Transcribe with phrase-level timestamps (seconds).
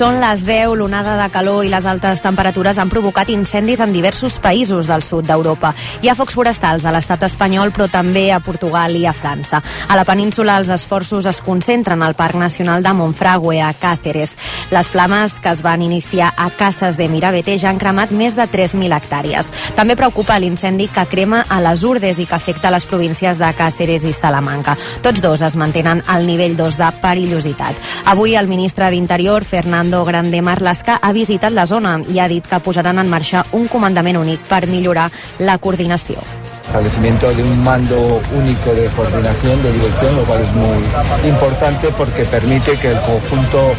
[0.00, 0.78] Són les 10.
[0.80, 5.26] L'onada de calor i les altes temperatures han provocat incendis en diversos països del sud
[5.28, 5.74] d'Europa.
[6.00, 9.60] Hi ha focs forestals a l'estat espanyol, però també a Portugal i a França.
[9.60, 14.32] A la península els esforços es concentren al Parc Nacional de Monfragüe, a Càceres.
[14.70, 18.48] Les flames que es van iniciar a Cases de Mirabete ja han cremat més de
[18.48, 19.52] 3.000 hectàrees.
[19.76, 24.08] També preocupa l'incendi que crema a les Urdes i que afecta les províncies de Càceres
[24.08, 24.78] i Salamanca.
[25.04, 27.84] Tots dos es mantenen al nivell 2 de perillositat.
[28.14, 32.60] Avui el ministre d'Interior Fernando Grande Marlaska, ha visitat la zona i ha dit que
[32.62, 36.22] posaran en marxa un comandament únic per millorar la coordinació.
[36.70, 42.22] establecimiento de un mando único de coordinación, de dirección, lo cual es muy importante porque
[42.24, 43.74] permite que el conjunto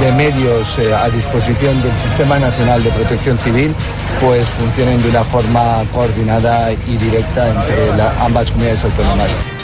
[0.00, 3.74] de medios eh, a disposición del Sistema Nacional de Protección Civil
[4.20, 9.55] pues funcionen de una forma coordinada y directa entre la, ambas comunidades autónomas.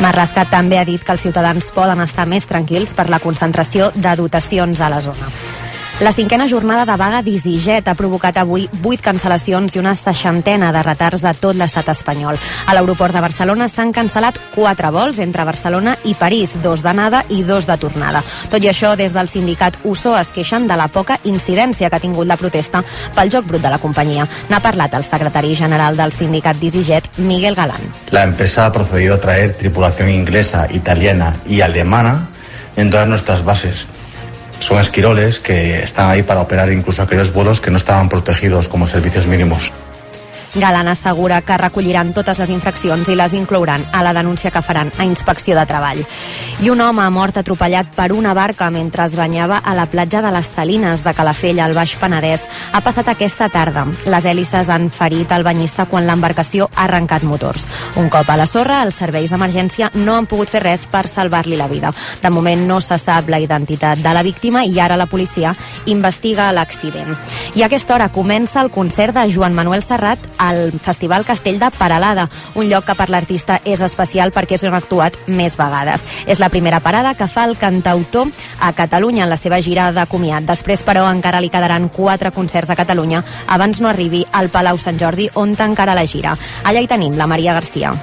[0.00, 4.14] Marlaska també ha dit que els ciutadans poden estar més tranquils per la concentració de
[4.16, 5.28] dotacions a la zona.
[6.00, 10.80] La cinquena jornada de vaga d'EasyJet ha provocat avui vuit cancel·lacions i una seixantena de
[10.86, 12.38] retards a tot l'estat espanyol.
[12.40, 17.42] A l'aeroport de Barcelona s'han cancel·lat quatre vols entre Barcelona i París, dos d'anada i
[17.44, 18.24] dos de tornada.
[18.48, 22.06] Tot i això, des del sindicat USO es queixen de la poca incidència que ha
[22.08, 22.80] tingut la protesta
[23.14, 24.24] pel joc brut de la companyia.
[24.48, 27.92] N'ha parlat el secretari general del sindicat d'EasyJet, Miguel Galán.
[28.08, 32.30] La empresa ha procedido a traer tripulación inglesa, italiana y alemana
[32.76, 33.84] en todas nuestras bases.
[34.60, 38.86] Son esquiroles que están ahí para operar incluso aquellos vuelos que no estaban protegidos como
[38.86, 39.72] servicios mínimos.
[40.54, 44.90] Galan assegura que recolliran totes les infraccions i les inclouran a la denúncia que faran
[44.98, 46.02] a Inspecció de Treball.
[46.60, 50.32] I un home mort atropellat per una barca mentre es banyava a la platja de
[50.34, 52.42] les Salines de Calafell, al Baix Penedès.
[52.72, 53.86] Ha passat aquesta tarda.
[54.10, 57.66] Les hèlices han ferit el banyista quan l'embarcació ha arrencat motors.
[57.96, 61.56] Un cop a la sorra, els serveis d'emergència no han pogut fer res per salvar-li
[61.56, 61.94] la vida.
[62.22, 65.54] De moment no se sap la identitat de la víctima i ara la policia
[65.86, 67.14] investiga l'accident.
[67.54, 71.70] I a aquesta hora comença el concert de Joan Manuel Serrat al Festival Castell de
[71.76, 76.02] Paralada, un lloc que per l'artista és especial perquè és on ha actuat més vegades.
[76.26, 80.06] És la primera parada que fa el cantautor a Catalunya en la seva gira de
[80.08, 80.48] comiat.
[80.48, 84.98] Després, però, encara li quedaran quatre concerts a Catalunya abans no arribi al Palau Sant
[84.98, 86.36] Jordi, on tancarà la gira.
[86.64, 87.94] Allà hi tenim la Maria Garcia.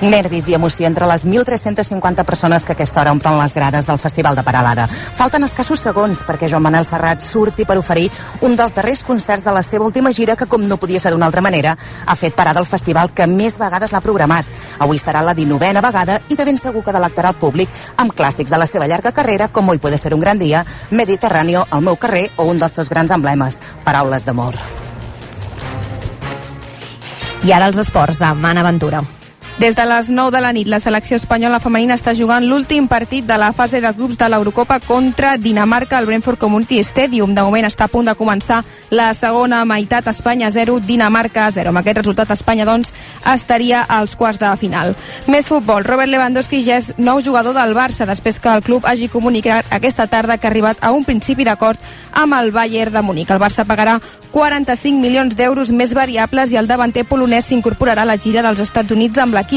[0.00, 3.98] Nervis i emoció entre les 1.350 persones que a aquesta hora omplen les grades del
[3.98, 4.86] Festival de Paralada.
[4.88, 8.08] Falten escassos segons perquè Joan Manel Serrat surti per oferir
[8.40, 11.28] un dels darrers concerts de la seva última gira que, com no podia ser d'una
[11.28, 14.48] altra manera, ha fet parada al festival que més vegades l'ha programat.
[14.80, 17.68] Avui serà la 19a vegada i de ben segur que delectarà el públic
[18.00, 21.66] amb clàssics de la seva llarga carrera com Hoy puede ser un gran dia, Mediterráneo,
[21.72, 24.56] El meu carrer o un dels seus grans emblemes, Paraules d'amor.
[27.44, 29.19] I ara els esports amb Anna Ventura.
[29.58, 33.26] Des de les 9 de la nit, la selecció espanyola femenina està jugant l'últim partit
[33.28, 37.34] de la fase de grups de l'Eurocopa contra Dinamarca al Brentford Community Stadium.
[37.34, 41.68] De moment està a punt de començar la segona meitat, Espanya 0, Dinamarca 0.
[41.74, 42.94] Amb aquest resultat, Espanya, doncs,
[43.34, 44.94] estaria als quarts de final.
[45.28, 45.84] Més futbol.
[45.84, 50.06] Robert Lewandowski ja és nou jugador del Barça, després que el club hagi comunicat aquesta
[50.06, 51.76] tarda que ha arribat a un principi d'acord
[52.12, 53.28] amb el Bayern de Múnich.
[53.30, 54.00] El Barça pagarà
[54.32, 58.96] 45 milions d'euros més variables i el davanter polonès s'incorporarà a la gira dels Estats
[58.96, 59.49] Units amb l'equip.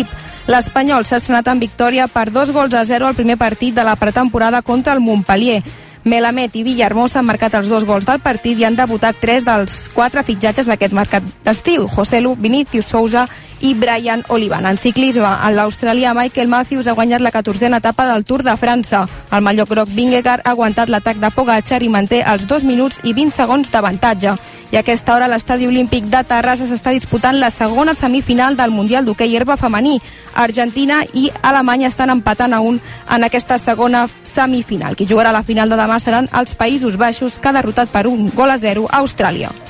[0.48, 3.96] L'Espanyol s'ha estrenat en victòria per dos gols a zero al primer partit de la
[3.96, 5.62] pretemporada contra el Montpellier.
[6.04, 9.88] Melamed i Villahermosa han marcat els dos gols del partit i han debutat tres dels
[9.94, 13.28] quatre fitxatges d'aquest mercat d'estiu, José Lu, Vinicius Sousa
[13.64, 14.66] i Brian Olivan.
[14.68, 19.06] En ciclisme, l'australià Michael Matthews ha guanyat la 14a etapa del Tour de França.
[19.32, 23.16] El mallot groc Vingegaard ha aguantat l'atac de Pogacar i manté els 2 minuts i
[23.16, 24.36] 20 segons d'avantatge.
[24.74, 29.08] I a aquesta hora l'estadi olímpic de Terrassa s'està disputant la segona semifinal del Mundial
[29.08, 30.02] d'hoquei herba femení.
[30.36, 34.98] Argentina i Alemanya estan empatant a un en aquesta segona semifinal.
[34.98, 38.28] Qui jugarà la final de demà seran els Països Baixos, que ha derrotat per un
[38.36, 39.63] gol a zero a Austràlia.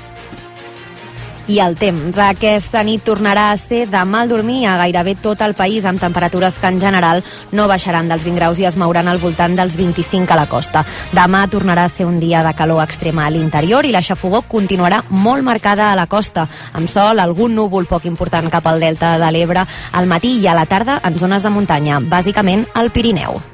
[1.45, 2.15] I el temps.
[2.23, 6.55] Aquesta nit tornarà a ser de mal dormir a gairebé tot el país, amb temperatures
[6.57, 10.31] que en general no baixaran dels 20 graus i es mouran al voltant dels 25
[10.31, 10.85] a la costa.
[11.11, 15.03] Demà tornarà a ser un dia de calor extrema a l'interior i la xafogó continuarà
[15.09, 19.31] molt marcada a la costa, amb sol, algun núvol poc important cap al delta de
[19.35, 23.52] l'Ebre al matí i a la tarda en zones de muntanya, bàsicament al Pirineu.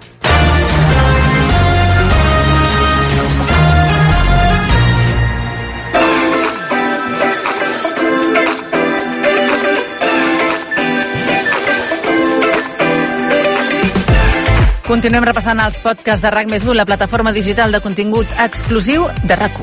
[14.89, 19.59] Continuem repassant els podcasts de RAC més la plataforma digital de contingut exclusiu de rac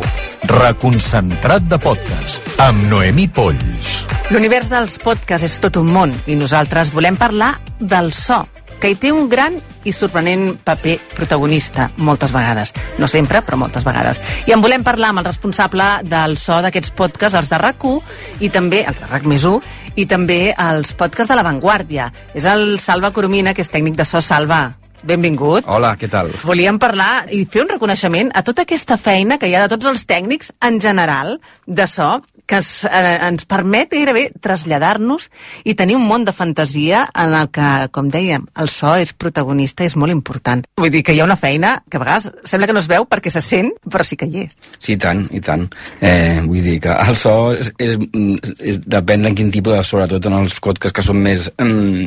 [0.46, 4.05] Reconcentrat de podcast, amb Noemí Polls.
[4.31, 8.44] L'univers dels podcasts és tot un món i nosaltres volem parlar del so,
[8.78, 12.70] que hi té un gran i sorprenent paper protagonista, moltes vegades.
[13.02, 14.23] No sempre, però moltes vegades.
[14.46, 17.82] I en volem parlar amb el responsable del so d'aquests podcasts, els de rac
[18.38, 19.43] i també els de RAC més
[19.96, 22.12] i també els podcasts de La Vanguardia.
[22.32, 24.20] És el Salva Coromina, que és tècnic de so.
[24.20, 24.70] Salva,
[25.06, 25.67] benvingut.
[25.70, 26.32] Hola, què tal?
[26.47, 29.88] Volíem parlar i fer un reconeixement a tota aquesta feina que hi ha de tots
[29.93, 32.17] els tècnics en general de so
[32.47, 35.29] que es, eh, ens permet gairebé traslladar-nos
[35.65, 39.85] i tenir un món de fantasia en el que, com dèiem, el so és protagonista
[39.85, 40.65] és molt important.
[40.79, 43.07] Vull dir que hi ha una feina que a vegades sembla que no es veu
[43.11, 44.57] perquè se sent, però sí que hi és.
[44.79, 45.67] Sí, i tant, i tant.
[46.01, 47.99] Eh, vull dir que el so és, és,
[48.61, 52.07] és, depèn de quin tipus de, sobretot en els podcasts que són més mm,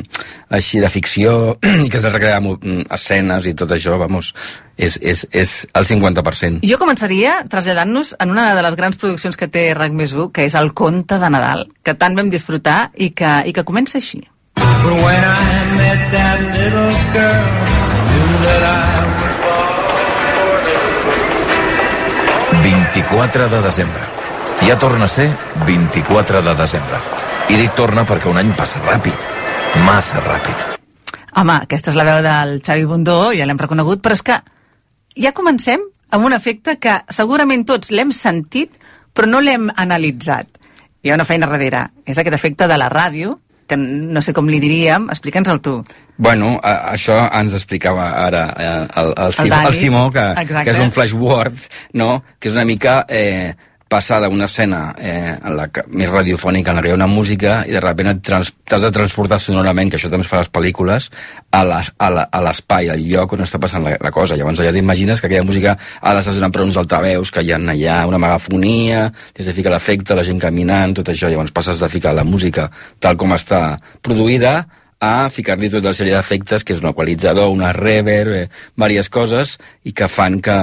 [0.56, 1.36] així de ficció
[1.84, 4.32] i que es recrea mm, escenes i tot això, vamos,
[4.80, 6.64] és, és, és el 50%.
[6.66, 10.56] Jo començaria traslladant-nos en una de les grans produccions que té RAC més que és
[10.58, 14.24] el conte de Nadal, que tant vam disfrutar i que, i que comença així.
[14.56, 17.44] when I met that little girl,
[18.08, 19.00] knew that I
[22.62, 24.00] 24 de desembre.
[24.66, 25.30] Ja torna a ser
[25.66, 26.98] 24 de desembre.
[27.48, 29.16] I dic torna perquè un any passa ràpid.
[29.86, 30.76] Massa ràpid.
[31.40, 34.36] Home, aquesta és la veu del Xavi Bundó, ja l'hem reconegut, però és que
[35.16, 38.74] ja comencem amb un efecte que segurament tots l'hem sentit,
[39.14, 40.48] però no l'hem analitzat.
[41.02, 41.86] Hi ha una feina darrere.
[42.04, 43.38] És aquest efecte de la ràdio,
[43.70, 45.76] que no sé com li diríem, explica'ns-el tu.
[46.20, 48.70] Bueno, a, això ens explicava ara eh,
[49.00, 52.10] el, el, el, Simó, el Simó, que, que és un flashword, no?
[52.38, 53.54] que és una mica eh,
[53.90, 57.10] passar d'una escena eh, en la que, més radiofònica en la que hi ha una
[57.10, 60.52] música i de sobte t'has de transportar sonorament, que això també es fa a les
[60.54, 61.08] pel·lícules,
[61.50, 64.38] a l'espai, al lloc on està passant la, la cosa.
[64.38, 67.58] Llavors allà t'imagines que aquella música ha d'estar sonant per uns altaveus que hi ha
[67.58, 71.28] allà, una megafonia, que de ficar l'efecte, la gent caminant, tot això.
[71.28, 72.70] Llavors passes de ficar la música
[73.02, 74.60] tal com està produïda
[75.00, 79.58] a ficar-li tota la sèrie d'efectes, que és un equalitzador, una reverb, eh, diverses coses,
[79.82, 80.58] i que fan que,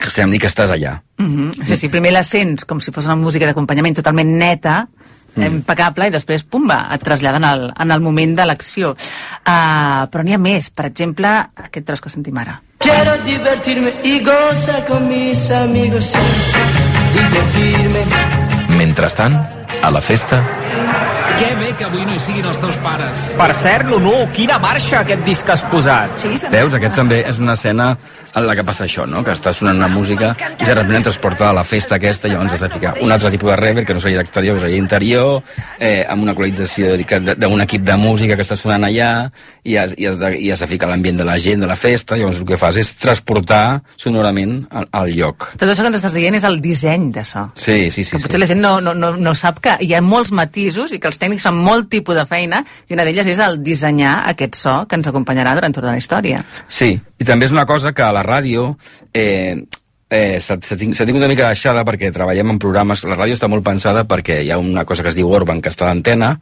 [0.00, 1.02] que sembli que estàs allà.
[1.18, 1.66] Mm -hmm.
[1.66, 4.88] Sí, sí, primer la sents com si fos una música d'acompanyament totalment neta,
[5.34, 5.42] mm.
[5.42, 8.90] impecable, i després, pum, va, et trasllada en el, en el moment de l'acció.
[8.90, 10.70] Uh, però n'hi ha més.
[10.70, 11.28] Per exemple,
[11.66, 12.60] aquest tros que sentim ara.
[12.78, 16.12] Quiero divertirme y goza con mis amigos,
[17.12, 18.06] divertirme.
[18.78, 19.36] Mentrestant,
[19.82, 21.19] a la festa...
[21.40, 23.30] Que bé que avui no hi siguin els teus pares.
[23.38, 26.12] Per cert, Nunu, quina marxa aquest disc has posat.
[26.20, 27.94] Sí, Veus, aquest també és una escena
[28.34, 29.22] en la que passa això, no?
[29.24, 32.52] que està sonant una música i de sobte transporta a la festa aquesta i llavors
[32.54, 35.42] has de ficar un altre tipus de reverb que no seria d'exterior, que seria interior
[35.78, 36.92] eh, amb una equalització
[37.34, 39.10] d'un equip de música que està sonant allà
[39.64, 41.76] i has, i has, de, i has de ficar l'ambient de la gent de la
[41.76, 45.50] festa, llavors el que fas és transportar sonorament al, al lloc.
[45.56, 47.48] Tot això que ens estàs dient és el disseny d'això.
[47.54, 48.16] Sí, sí, sí.
[48.16, 48.44] Que potser sí.
[48.44, 51.18] la gent no, no, no, no sap que hi ha molts matisos i que els
[51.18, 54.98] tècnics fan molt tipus de feina i una d'elles és el dissenyar aquest so que
[54.98, 56.42] ens acompanyarà durant tota la història.
[56.66, 58.72] Sí, i també és una cosa que a la ràdio
[59.14, 59.62] eh,
[60.10, 64.02] eh, s'ha tingut una mica deixada perquè treballem en programes, la ràdio està molt pensada
[64.10, 66.32] perquè hi ha una cosa que es diu Orban que està a l'antena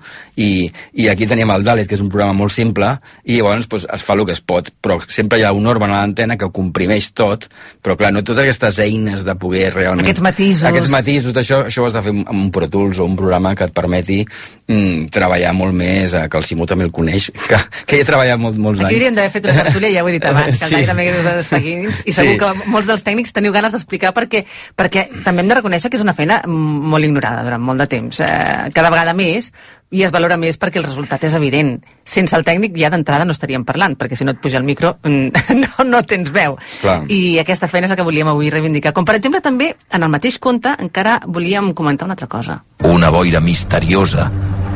[0.40, 0.66] i,
[0.97, 2.95] i aquí tenim el Dalet que és un programa molt simple
[3.28, 5.92] i llavors pues, es fa el que es pot però sempre hi ha un Orban
[5.92, 7.45] a l'antena que ho comprimeix tot
[7.85, 10.07] però clar, no totes aquestes eines de poder realment...
[10.07, 10.64] Aquests matisos.
[10.73, 13.54] Aquests matisos, això, això ho has de fer amb un Pro Tools o un programa
[13.54, 14.23] que et permeti
[14.68, 18.08] mm, treballar molt més, eh, que el Simó també el coneix, que, que hi ha
[18.08, 18.90] treballat molt, molts anys.
[18.90, 20.90] Aquí hauríem d'haver fet una tertúlia, ja ho he dit abans, que el sí.
[20.90, 22.42] també que d'estar aquí dins, i segur sí.
[22.42, 24.44] que molts dels tècnics teniu ganes d'explicar perquè,
[24.78, 28.22] perquè també hem de reconèixer que és una feina molt ignorada durant molt de temps.
[28.25, 29.52] Eh, cada vegada més
[29.90, 31.78] i es valora més perquè el resultat és evident.
[32.04, 34.98] Sense el tècnic ja d'entrada no estaríem parlant, perquè si no et puja el micro
[35.08, 36.58] no, no tens veu.
[36.82, 37.00] Clar.
[37.08, 38.92] I aquesta feina és la que volíem avui reivindicar.
[38.96, 42.60] Com per exemple també, en el mateix conte, encara volíem comentar una altra cosa.
[42.84, 44.28] Una boira misteriosa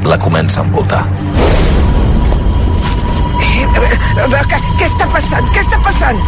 [0.04, 1.04] la comença a envoltar.
[4.12, 5.48] Què, què està passant?
[5.54, 6.18] Què està passant?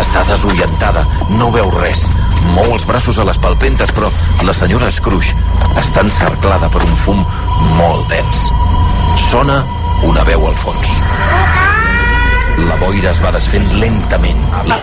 [0.00, 2.02] Està desorientada, no veu res.
[2.54, 4.10] Mou els braços a les palpentes, però
[4.46, 5.36] la senyora Scrooge
[5.80, 7.22] està encerclada per un fum
[7.78, 8.46] molt dens.
[9.28, 9.60] Sona
[10.06, 10.96] una veu al fons.
[12.66, 14.42] La boira es va desfent lentament.
[14.70, 14.82] La...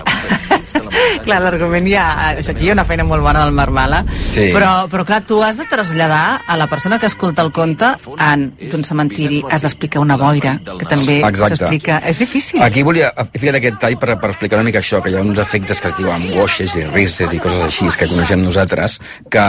[1.28, 2.06] clar, l'argument ja...
[2.38, 4.48] Aquí hi ha una feina molt bona del Marmala, sí.
[4.54, 7.92] però, però clar, tu has de traslladar a la persona que escolta el conte
[8.24, 12.00] en d'un cementiri, has d'explicar una boira, que també s'explica...
[12.08, 12.62] És difícil.
[12.64, 15.40] Aquí volia ficar aquest tall per, per explicar una mica això, que hi ha uns
[15.42, 18.98] efectes que es diuen washes i risses i coses així que coneixem nosaltres,
[19.30, 19.46] que,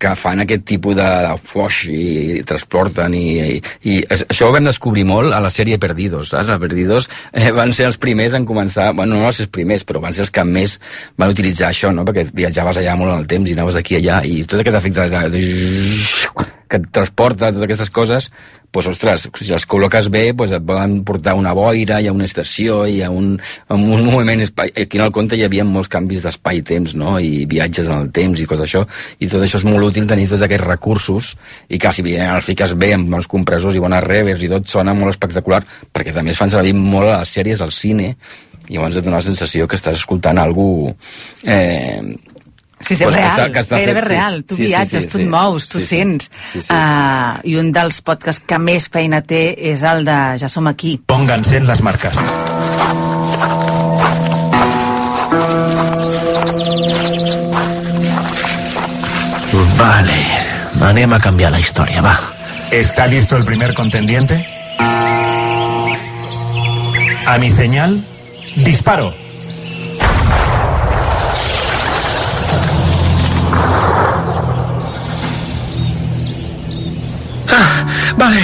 [0.00, 1.08] que fan aquest tipus de,
[1.54, 2.00] wash i,
[2.40, 3.60] i transporten i, i,
[3.90, 6.50] i això ho vam descobrir molt a la sèrie Perdidos, saps?
[6.50, 10.16] A Perdidos eh, van ser els primers en començar, bueno, no els primers, però van
[10.16, 10.78] ser els que més
[11.20, 12.06] van utilitzar això, no?
[12.08, 15.08] Perquè viatjaves allà molt en el temps i anaves aquí allà i tot aquest efecte
[15.12, 15.44] de, de,
[16.70, 18.28] que et transporta totes aquestes coses,
[18.70, 22.28] doncs, ostres, si les col·loques bé, doncs et poden portar una boira, hi ha una
[22.28, 23.32] estació, hi ha un,
[23.74, 24.70] un moviment espai...
[24.84, 27.16] Aquí en el conte hi havia molts canvis d'espai i temps, no?
[27.18, 28.84] I viatges en el temps i tot això,
[29.18, 31.32] i tot això és molt útil tenir tots aquests recursos,
[31.68, 34.94] i que si els fiques bé amb bons compressors i bones revers i tot, sona
[34.94, 38.14] molt espectacular, perquè també es fan servir molt a les sèries, al cine,
[38.70, 40.94] llavors et dona la sensació que estàs escoltant algú
[41.44, 42.00] eh,
[42.80, 44.38] Sí, sí, pues real, que està, que està gairebé fet, real.
[44.48, 46.30] Tu sí, viatges, sí, sí, tu et mous, tu sí, sents.
[46.48, 46.72] Sí, sí.
[46.72, 50.94] Uh, I un dels podcasts que més feina té és el de Ja som aquí.
[51.04, 52.16] Pónganse en les marques.
[59.80, 60.16] Vale,
[60.88, 62.14] anem a canviar la història, va.
[62.70, 64.46] ¿Está listo el primer contendiente?
[67.26, 68.04] A mi señal,
[68.64, 69.12] disparo.
[78.20, 78.42] Vale.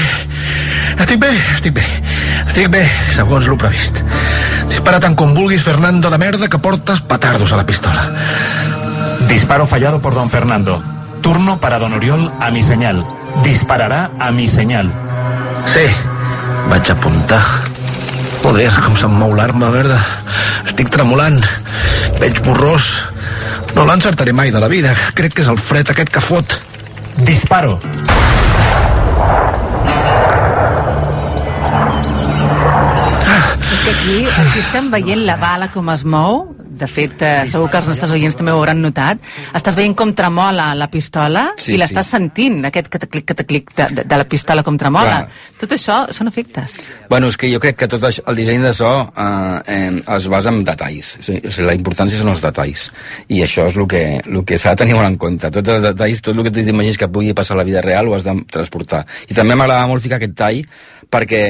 [0.99, 1.85] Estic bé, estic bé.
[2.47, 4.01] Estic bé, segons l'ho previst.
[4.71, 8.07] Dispara tant com vulguis, Fernando de merda, que portes petardos a la pistola.
[9.29, 10.81] Disparo fallado por don Fernando.
[11.21, 13.05] Turno para don Oriol a mi señal.
[13.45, 14.91] Dispararà a mi senyal.
[15.75, 15.87] Sí,
[16.71, 17.66] vaig apuntar.
[18.47, 19.97] Joder, com se'm mou l'arma verda.
[20.71, 21.41] Estic tremolant.
[22.21, 22.85] Veig borrós.
[23.75, 24.93] No l'encertaré mai de la vida.
[25.19, 26.55] Crec que és el fred aquest que fot.
[27.27, 27.81] Disparo.
[33.83, 37.81] que aquí, aquí estem veient la bala com es mou, de fet, eh, segur que
[37.81, 39.23] els nostres oients també ho hauran notat,
[39.57, 42.17] estàs veient com tremola la pistola sí, i l'estàs sí.
[42.17, 45.23] sentint, aquest cataclic, cataclic de, de, de la pistola com tremola.
[45.27, 45.55] Clar.
[45.63, 46.79] Tot això són efectes.
[47.11, 50.29] Bueno, és que jo crec que tot això, el disseny de so eh, eh, es
[50.33, 51.15] basa en detalls.
[51.21, 52.89] O sigui, la importància són els detalls.
[53.33, 55.53] I això és el que, el que s'ha de tenir molt en compte.
[55.55, 58.17] Tots els detalls, tot el que t'imagines que pugui passar a la vida real ho
[58.19, 59.05] has de transportar.
[59.31, 60.63] I també m'agradava molt ficar aquest tall
[61.11, 61.43] perquè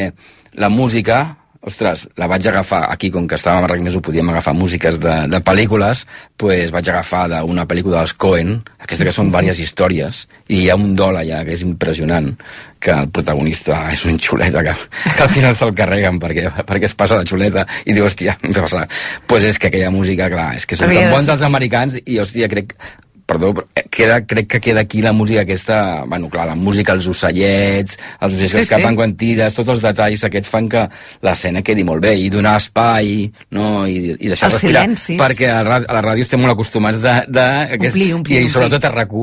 [0.57, 1.25] la música
[1.67, 5.15] ostres, la vaig agafar aquí, com que estàvem a RAC ho podíem agafar músiques de,
[5.33, 6.05] de pel·lícules,
[6.39, 10.77] pues vaig agafar d'una pel·lícula dels Coen, aquesta que són diverses històries, i hi ha
[10.79, 12.31] un dol allà que és impressionant,
[12.79, 14.77] que el protagonista és un xuleta que,
[15.09, 18.55] que al final se'l carreguen perquè, perquè es passa la xuleta i diu, hòstia, em
[18.55, 18.87] passa.
[19.27, 22.51] Pues és que aquella música, clar, és que són tan bons els americans i, hòstia,
[22.53, 22.77] crec
[23.27, 27.09] perdó, eh, queda, crec que queda aquí la música aquesta, bueno, clar, la música, els
[27.11, 28.99] ocellets, els ocells sí, que escapen sí.
[29.01, 30.85] quan tires, tots els detalls aquests fan que
[31.27, 33.27] l'escena quedi molt bé, i donar espai,
[33.59, 33.85] no?
[33.91, 35.19] I, i deixar els respirar, silencis.
[35.21, 37.17] perquè a la, a la ràdio estem molt acostumats de...
[37.27, 39.15] de aquest, omplir, omplir, I sobretot a rac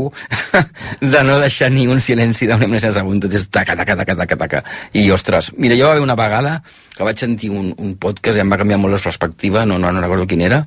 [1.13, 4.15] de no deixar ni un silenci d'un minut sense segon, tot és taca, taca, taca,
[4.19, 4.63] taca, taca.
[4.91, 6.57] I, ostres, mira, jo va haver una vegada
[6.93, 9.91] que vaig sentir un, un podcast i em va canviar molt la perspectiva, no, no,
[9.91, 10.63] no recordo quin era,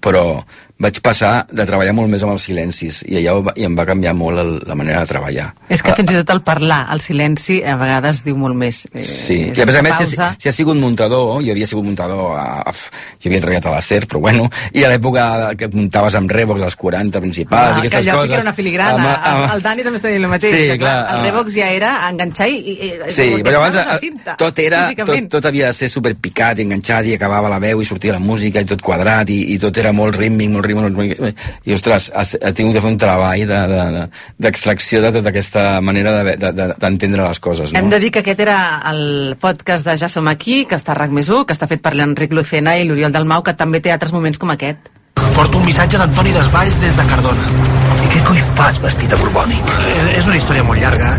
[0.00, 0.42] però
[0.82, 4.14] vaig passar de treballar molt més amb els silencis i allà i em va canviar
[4.18, 5.46] molt el, la manera de treballar.
[5.72, 8.82] És que fins i tot el parlar, el silenci, a vegades diu molt més.
[8.90, 11.86] Eh, sí, i a més a més, si, si has sigut muntador, jo havia sigut
[11.86, 15.26] muntador, a, a, jo havia treballat a la SER, però bueno, i a l'època
[15.58, 18.26] que muntaves amb Revox, els 40 principals, ah, i aquestes que allò coses...
[18.26, 19.54] sí que era una filigrana, amb, amb...
[19.54, 22.50] el Dani també està dient el mateix, sí, clar, clar, el Revox ja era enganxar
[22.50, 22.58] i...
[22.72, 23.62] i sí, però
[24.02, 27.84] cinta, tot, era, tot, tot havia de ser superpicat i enganxat i acabava la veu
[27.84, 31.18] i sortia la música i tot quadrat i, i tot era molt rítmic, molt rítmic,
[31.18, 33.46] molt i ostres, has, has tingut de fer un treball
[34.38, 37.72] d'extracció de, de, de, de tota aquesta manera d'entendre de, de, les coses.
[37.72, 37.78] No?
[37.78, 38.58] Hem de dir que aquest era
[38.90, 41.94] el podcast de Ja som aquí, que està a RAC més que està fet per
[41.96, 44.90] l'Enric Lucena i l'Oriol Dalmau, que també té altres moments com aquest.
[45.32, 47.46] Porto un missatge d'Antoni Desvalls des de Cardona.
[48.04, 49.72] I què coi fas vestit de borbònic?
[49.78, 51.14] Eh, és una història molt llarga.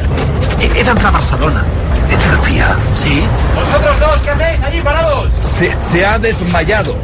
[0.60, 1.64] He, he d'entrar a Barcelona.
[2.14, 2.70] ¿Ets el FIA?
[3.02, 3.16] Sí.
[3.56, 5.32] ¿Vosotros dos qué hacéis allí parados?
[5.58, 6.96] Se, se ha desmayado,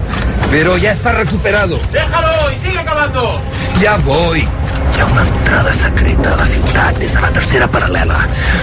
[0.49, 1.79] pero ya está recuperado.
[1.91, 3.41] ¡Déjalo y sigue acabando!
[3.81, 4.47] Ya voy.
[4.99, 8.17] Hi ha una entrada secreta a la ciutat des de la tercera paral·lela,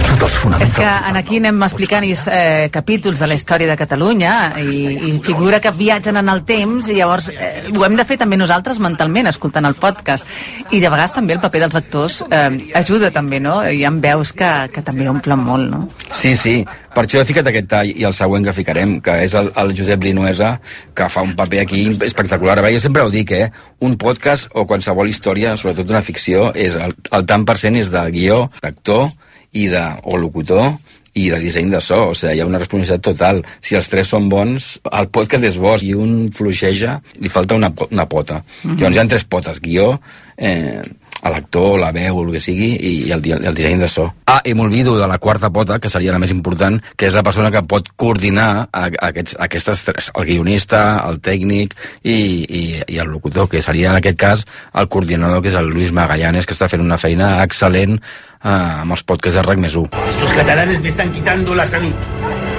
[0.05, 0.69] sota els fonaments...
[0.69, 5.11] És que en aquí anem explicant eh, capítols de la història de Catalunya i, i
[5.25, 8.77] figura que viatgen en el temps i llavors eh, ho hem de fer també nosaltres
[8.83, 10.29] mentalment, escoltant el podcast.
[10.69, 13.63] I de vegades també el paper dels actors eh, ajuda també, no?
[13.65, 15.87] Hi ha veus que, que també omplen molt, no?
[16.11, 16.59] Sí, sí,
[16.97, 19.73] per això he ficat aquest tall i el següent que ficarem, que és el, el
[19.77, 20.55] Josep Linuesa,
[20.97, 22.55] que fa un paper aquí espectacular.
[22.57, 23.51] A veure, jo sempre ho dic, eh?
[23.85, 27.93] Un podcast o qualsevol història, sobretot una ficció, és el, el tant per cent és
[27.93, 29.11] de guió, d'actor
[29.53, 30.71] i de, o locutor,
[31.17, 33.43] i de disseny de so, o sigui, hi ha una responsabilitat total.
[33.61, 37.69] Si els tres són bons, el podcast és bo, i un fluixeja, li falta una,
[37.91, 38.41] una pota.
[38.41, 38.79] Mm -hmm.
[38.79, 39.99] Llavors hi ha tres potes, guió,
[40.37, 40.81] eh,
[41.21, 44.07] a l'actor, la veu, el que sigui, i, i el, el disseny de so.
[44.29, 47.23] Ah, i m'olvido de la quarta pota, que seria la més important, que és la
[47.25, 52.13] persona que pot coordinar a, a aquests, a aquestes tres, el guionista, el tècnic i,
[52.13, 54.45] i, i el locutor, que seria en aquest cas
[54.77, 58.93] el coordinador, que és el Luis Magallanes, que està fent una feina excel·lent eh, amb
[58.93, 60.03] els podcasts de RAC més 1.
[60.15, 61.93] Estos catalanes me están quitando la salud.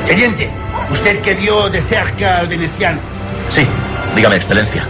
[0.06, 0.48] Teniente,
[0.90, 3.00] usted que vio de cerca al veneciano.
[3.50, 3.66] Sí,
[4.16, 4.86] dígame, excelencia.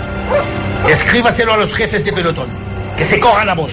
[0.89, 2.68] Escríbaselo a los jefes de pelotón.
[2.99, 3.73] Que se coja la voz.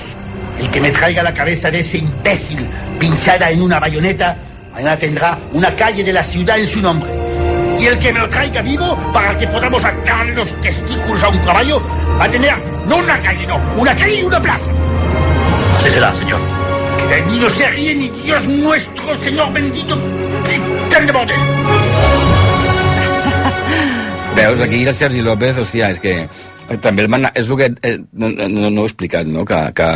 [0.59, 4.37] El que me traiga la cabeza de ese imbécil pinchada en una bayoneta,
[4.71, 7.09] mañana tendrá una calle de la ciudad en su nombre.
[7.79, 11.39] Y el que me lo traiga vivo para que podamos atarle los testículos a un
[11.39, 11.81] caballo,
[12.19, 12.53] va a tener
[12.87, 14.71] no una calle, no, una calle y una plaza.
[15.79, 16.39] Así será, señor.
[16.97, 19.99] Que de mí no se ríe ni Dios nuestro, Señor bendito.
[20.89, 21.33] ¡Ten de bote!
[24.35, 26.27] Veus, aquí el Sergi López, hòstia, és que
[26.81, 27.27] també el man...
[27.33, 29.45] és el que eh, no, no, no ho he explicat, no?
[29.45, 29.87] que, que,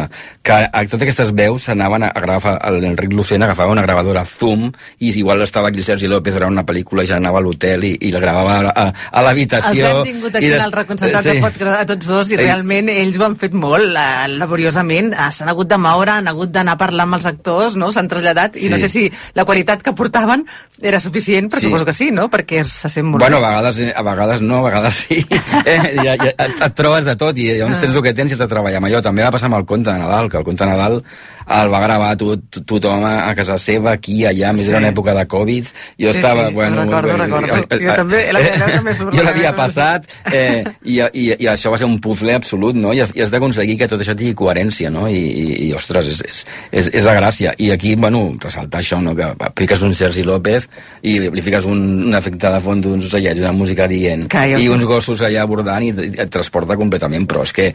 [0.45, 0.57] que
[0.91, 4.67] totes aquestes veus s'anaven a, a gravar, l'Enric Lucena agafava una gravadora Zoom
[4.99, 7.85] i igual estava aquí el Sergi López gravant una pel·lícula i ja anava a l'hotel
[7.87, 9.89] i, i la gravava a, a, a l'habitació.
[9.89, 11.33] Els hem tingut aquí en el reconcentrat sí.
[11.33, 12.43] de podcast a tots dos i Ei.
[12.43, 16.53] realment ells ho han fet molt eh, laboriosament, ah, s'han hagut de moure, han hagut
[16.53, 17.91] d'anar a parlar amb els actors, no?
[17.95, 18.67] s'han traslladat sí.
[18.67, 19.07] i no sé si
[19.37, 20.45] la qualitat que portaven
[20.81, 21.67] era suficient, però sí.
[21.67, 22.29] suposo que sí, no?
[22.31, 25.19] perquè se sent molt Bueno, a vegades, a vegades no, a vegades sí.
[25.65, 27.81] eh, ja, ja, et trobes de tot i llavors ah.
[27.83, 29.01] tens el que tens i has de treballar amb allò.
[29.05, 31.01] També va passar amb el conte de Nadal, que el conte de Nadal
[31.49, 34.73] el va gravar tot, tothom a casa seva, aquí, allà, més sí.
[34.73, 35.69] era una època de Covid.
[35.97, 36.83] Jo sí, estava, sí, bueno...
[36.83, 37.55] recordo, bueno, recordo.
[37.73, 38.43] El, jo també, la,
[39.15, 42.93] jo l'havia passat eh, i, i, i això va ser un puzzle absolut, no?
[42.93, 45.07] I, i has d'aconseguir que tot això tingui coherència, no?
[45.09, 47.55] I, i, i ostres, és, és, és, és la gràcia.
[47.57, 49.15] I aquí, bueno, ressaltar això, no?
[49.17, 50.69] Que apliques un Sergi López
[51.01, 54.85] i li fiques un, un efecte de fons d'uns ocellets, una música dient, i uns
[54.89, 57.67] gossos allà abordant i et transporta completament, però és que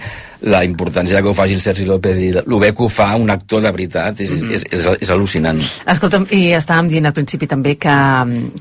[0.51, 3.31] la importància que ho faci el Sergi López i el bé que ho fa un
[3.31, 4.55] actor de veritat és, mm -hmm.
[4.55, 5.61] és, és, és al·lucinant.
[5.87, 7.97] Escolta'm, i estàvem dient al principi també que,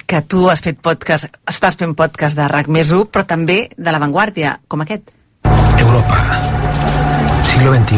[0.05, 3.91] que tu has fet podcast, estàs fent podcast de RAC més 1, però també de
[3.91, 5.09] l'avantguàrdia, com aquest.
[5.79, 6.17] Europa,
[7.43, 7.97] siglo XXI.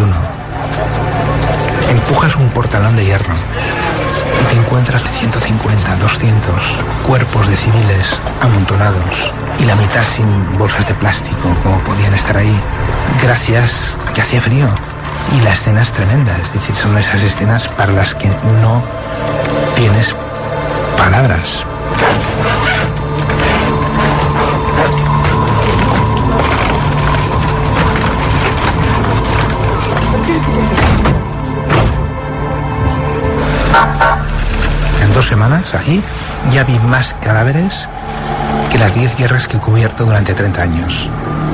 [1.90, 3.36] Empujas un portalón de hierro
[4.42, 6.54] y te encuentras 150, 200
[7.08, 12.60] cuerpos de civiles amontonados y la mitad sin bolsas de plástico como podían estar ahí
[13.22, 14.68] gracias que hacía frío
[15.38, 18.28] y la escena es tremenda, es decir, son esas escenas para las que
[18.62, 18.82] no
[19.76, 20.16] tienes
[20.98, 21.66] palabras.
[35.16, 36.04] dos semanas, ahí,
[36.52, 37.88] ya vi más cadáveres
[38.70, 41.10] que las 10 guerras que he cubierto durante 30 años.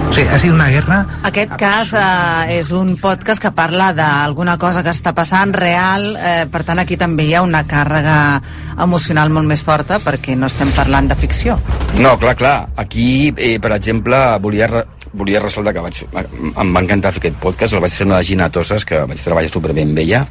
[0.09, 1.05] O sigui, ha sigut una guerra...
[1.29, 6.47] Aquest cas eh, és un podcast que parla d'alguna cosa que està passant real, eh,
[6.51, 8.41] per tant aquí també hi ha una càrrega
[8.81, 11.59] emocional molt més forta perquè no estem parlant de ficció.
[12.01, 12.57] No, clar, clar.
[12.81, 14.67] Aquí, eh, per exemple, volia,
[15.13, 18.21] volia ressaltar que vaig, em va encantar fer aquest podcast, el vaig fer amb la
[18.25, 20.23] Gina Tosses, que vaig treballar superbé amb ella,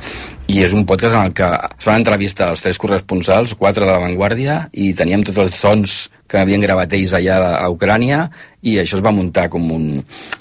[0.51, 3.93] i és un podcast en el que es van entrevistar els tres corresponsals, quatre de
[3.93, 8.23] l'avantguàrdia, i teníem tots els sons que havien gravat ells allà a Ucrània
[8.63, 9.87] i això es va muntar com un,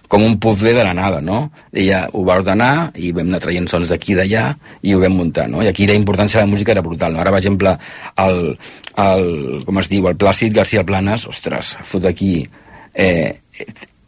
[0.07, 1.47] com un puzzle de la nada, no?
[1.73, 4.45] Ella ho va ordenar i vam anar traient sons d'aquí i d'allà
[4.85, 5.63] i ho vam muntar, no?
[5.65, 7.23] I aquí la importància de la música era brutal, no?
[7.23, 7.75] Ara, per exemple,
[8.21, 8.41] el,
[9.01, 9.29] el
[9.65, 12.43] com es diu, el Plàcid García Planas, ostres, fot aquí...
[12.93, 13.39] Eh,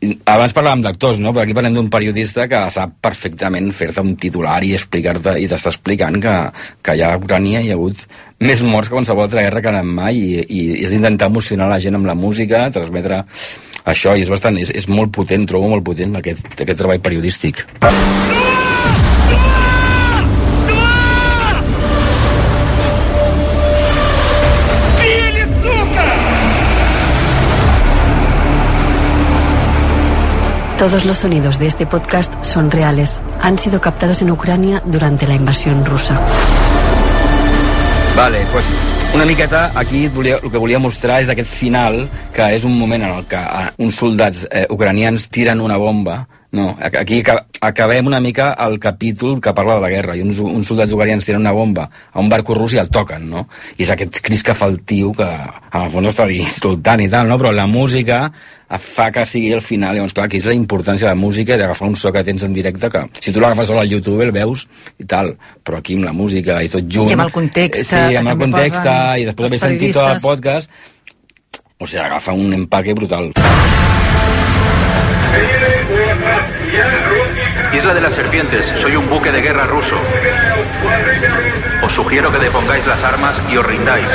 [0.01, 1.33] abans parlàvem d'actors, no?
[1.33, 5.69] però aquí parlem d'un periodista que sap perfectament fer-te un titular i explicar-te i t'està
[5.73, 6.35] explicant que,
[6.81, 8.05] que allà a Ucrània hi ha hagut
[8.41, 11.69] més morts que qualsevol altra guerra que anat mai i, i, i és d'intentar emocionar
[11.69, 13.21] la gent amb la música, transmetre
[13.85, 17.65] això i és bastant, és, és molt potent, trobo molt potent aquest, aquest treball periodístic.
[30.81, 33.21] Todos los sonidos de este podcast son reales.
[33.43, 36.19] Han sido captados en Ucrania durante la invasión rusa.
[38.15, 38.65] Vale, pues
[39.13, 43.03] Una miqueta aquí volia, el que volia mostrar és aquest final, que és un moment
[43.03, 47.23] en el que eh, uns soldats eh, ucranians tiren una bomba no, aquí
[47.61, 51.23] acabem una mica el capítol que parla de la guerra i uns, uns soldats ucranians
[51.23, 53.45] tiren una bomba a un barco rus i el toquen, no?
[53.77, 57.07] I és aquest cris que fa el tio que en el fons està insultant i
[57.07, 57.39] tal, no?
[57.39, 58.25] Però la música
[58.83, 61.59] fa que sigui el final, llavors clar, aquí és la importància de la música i
[61.59, 64.67] d'agafar un so que tens en directe que si tu l'agafes al YouTube el veus
[64.99, 65.31] i tal,
[65.63, 67.11] però aquí amb la música i tot junt...
[67.11, 67.95] I amb el context.
[67.95, 68.91] Sí, amb el context
[69.23, 70.67] i després haver sentit tot el podcast
[71.79, 73.31] o sigui, agafa un empaque brutal.
[77.73, 79.95] Isla de las Serpientes, soy un buque de guerra ruso.
[81.81, 84.07] Os sugiero que depongáis las armas y os rindáis.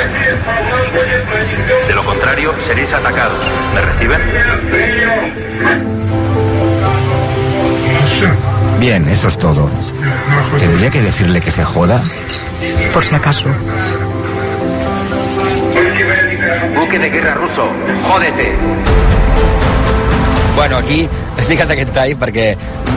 [1.87, 3.39] De lo contrario, seréis atacados.
[3.73, 4.21] ¿Me reciben?
[8.79, 9.69] Bien, eso es todo.
[10.59, 12.01] ¿Tendría que decirle que se joda?
[12.93, 13.49] Por si acaso.
[16.75, 17.69] Buque de guerra ruso,
[18.07, 18.55] jódete.
[20.55, 22.45] Bueno, aquí he explicat aquest tall perquè,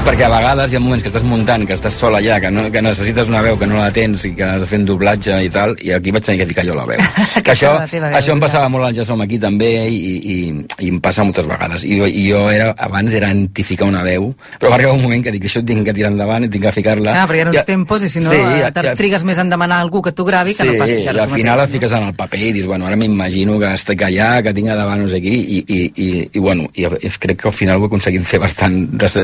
[0.06, 2.66] perquè a vegades hi ha moments que estàs muntant, que estàs sol allà, que, no,
[2.72, 5.36] que necessites una veu que no la tens i que has de fer un doblatge
[5.44, 7.02] i tal, i aquí vaig tenir que ficar jo la veu.
[7.44, 7.74] que això,
[8.08, 10.36] això em passava molt al Jasom aquí també i, i,
[10.80, 11.84] i em passa moltes vegades.
[11.84, 15.34] I, i jo era, abans era identificar una veu, però va arribar un moment que
[15.34, 17.16] dic, això tinc que tirar endavant i tinc que ficar-la.
[17.22, 19.40] Ah, però hi ha uns ja, tempos i si no sí, ja, ja, trigues més
[19.42, 21.60] en demanar a algú que t'ho gravi que sí, no pas ficar i al final
[21.60, 21.66] no?
[21.68, 24.72] et fiques en el paper i dius, bueno, ara m'imagino que estic allà, que tinc
[24.72, 27.56] a davant no sé qui, i, i, i, i bueno, i, i crec que al
[27.56, 28.78] final ho he aconseguit fer bastant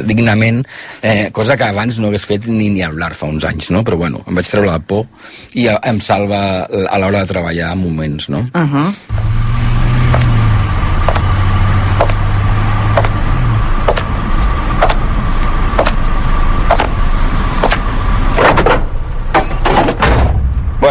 [0.08, 0.64] dignament,
[1.02, 3.84] eh, cosa que abans no hagués fet ni ni hablar fa uns anys, no?
[3.86, 5.06] Però bueno, em vaig treure la por
[5.54, 8.46] i em salva a l'hora de treballar en moments, no?
[8.52, 9.35] Uh -huh.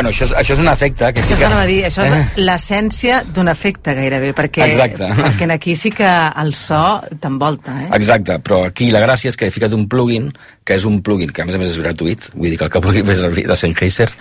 [0.06, 1.48] Bueno, això és, això és un efecte que això sí que...
[1.48, 2.41] Això dir, això és eh?
[2.46, 5.08] l'essència d'un efecte gairebé, perquè, Exacte.
[5.18, 6.10] perquè aquí sí que
[6.44, 6.82] el so
[7.22, 7.74] t'envolta.
[7.86, 7.88] Eh?
[7.98, 10.30] Exacte, però aquí la gràcia és que he ficat un plugin,
[10.63, 12.76] que és un plugin que a més a més és gratuït, vull dir que el
[12.76, 14.12] que pugui fer servir de Sennheiser,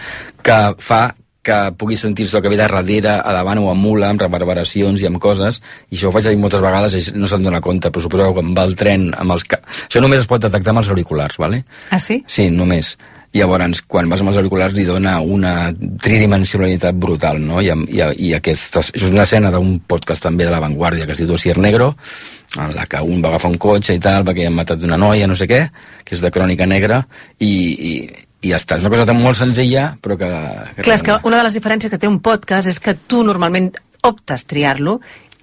[0.40, 1.02] que fa
[1.44, 5.02] que pugui sentir-se el que ve de darrere, a davant o a mula, amb reverberacions
[5.02, 8.00] i amb coses, i això ho faig moltes vegades i no se'n dona compte, però
[8.00, 9.44] suposo que quan va el tren amb els...
[9.52, 11.66] Això només es pot detectar amb els auriculars, ¿vale?
[11.92, 12.22] Ah, sí?
[12.24, 12.94] Sí, només
[13.34, 17.60] llavors quan vas amb els auriculars li dona una tridimensionalitat brutal no?
[17.62, 21.22] I, i, i aquesta, és una escena d'un podcast també de La Vanguardia que es
[21.22, 21.94] diu Dossier Negro
[22.54, 25.26] en la que un va agafar un cotxe i tal perquè han matat una noia,
[25.26, 25.64] no sé què
[26.04, 27.02] que és de crònica negra
[27.38, 27.94] i, i,
[28.44, 30.30] i ja està, és una cosa tan molt senzilla però que...
[30.76, 33.24] que Clar, és que una de les diferències que té un podcast és que tu
[33.26, 33.72] normalment
[34.04, 35.00] optes triar-lo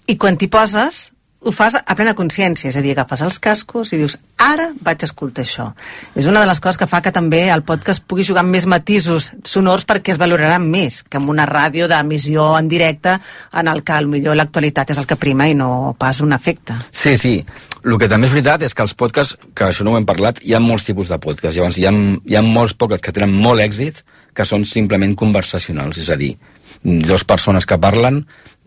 [0.08, 1.10] i quan t'hi poses
[1.42, 5.02] ho fas a plena consciència, és a dir, agafes els cascos i dius, ara vaig
[5.08, 5.72] escoltar això.
[6.14, 8.68] És una de les coses que fa que també el podcast pugui jugar amb més
[8.70, 13.16] matisos sonors perquè es valoraran més que amb una ràdio d'emissió en directe
[13.58, 16.78] en el que millor l'actualitat és el que prima i no pas un efecte.
[16.92, 17.34] Sí, sí.
[17.82, 20.44] El que també és veritat és que els podcasts, que això no ho hem parlat,
[20.46, 21.58] hi ha molts tipus de podcasts.
[21.58, 24.04] Llavors, hi ha, hi ha molts podcasts que tenen molt èxit
[24.38, 26.36] que són simplement conversacionals, és a dir,
[26.84, 28.22] dues persones que parlen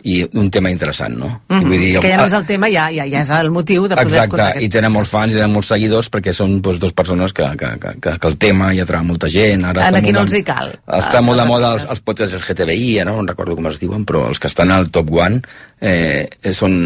[0.04, 1.28] i un tema interessant, no?
[1.48, 1.68] Mm -hmm.
[1.68, 3.94] vull dir, que ja no és el tema, ja, ja, ja és el motiu de
[3.96, 6.78] poder Exacte, escoltar Exacte, i tenen molts fans i tenen molts seguidors perquè són doncs,
[6.78, 9.64] dues persones que, que, que, que, el tema ja troba molta gent.
[9.64, 10.74] Ara en aquí no els hi cal.
[10.86, 13.22] Està molt de moda els, els podcasts LGTBI, no?
[13.22, 15.40] no recordo com es diuen, però els que estan al top one
[15.84, 16.76] eh, són,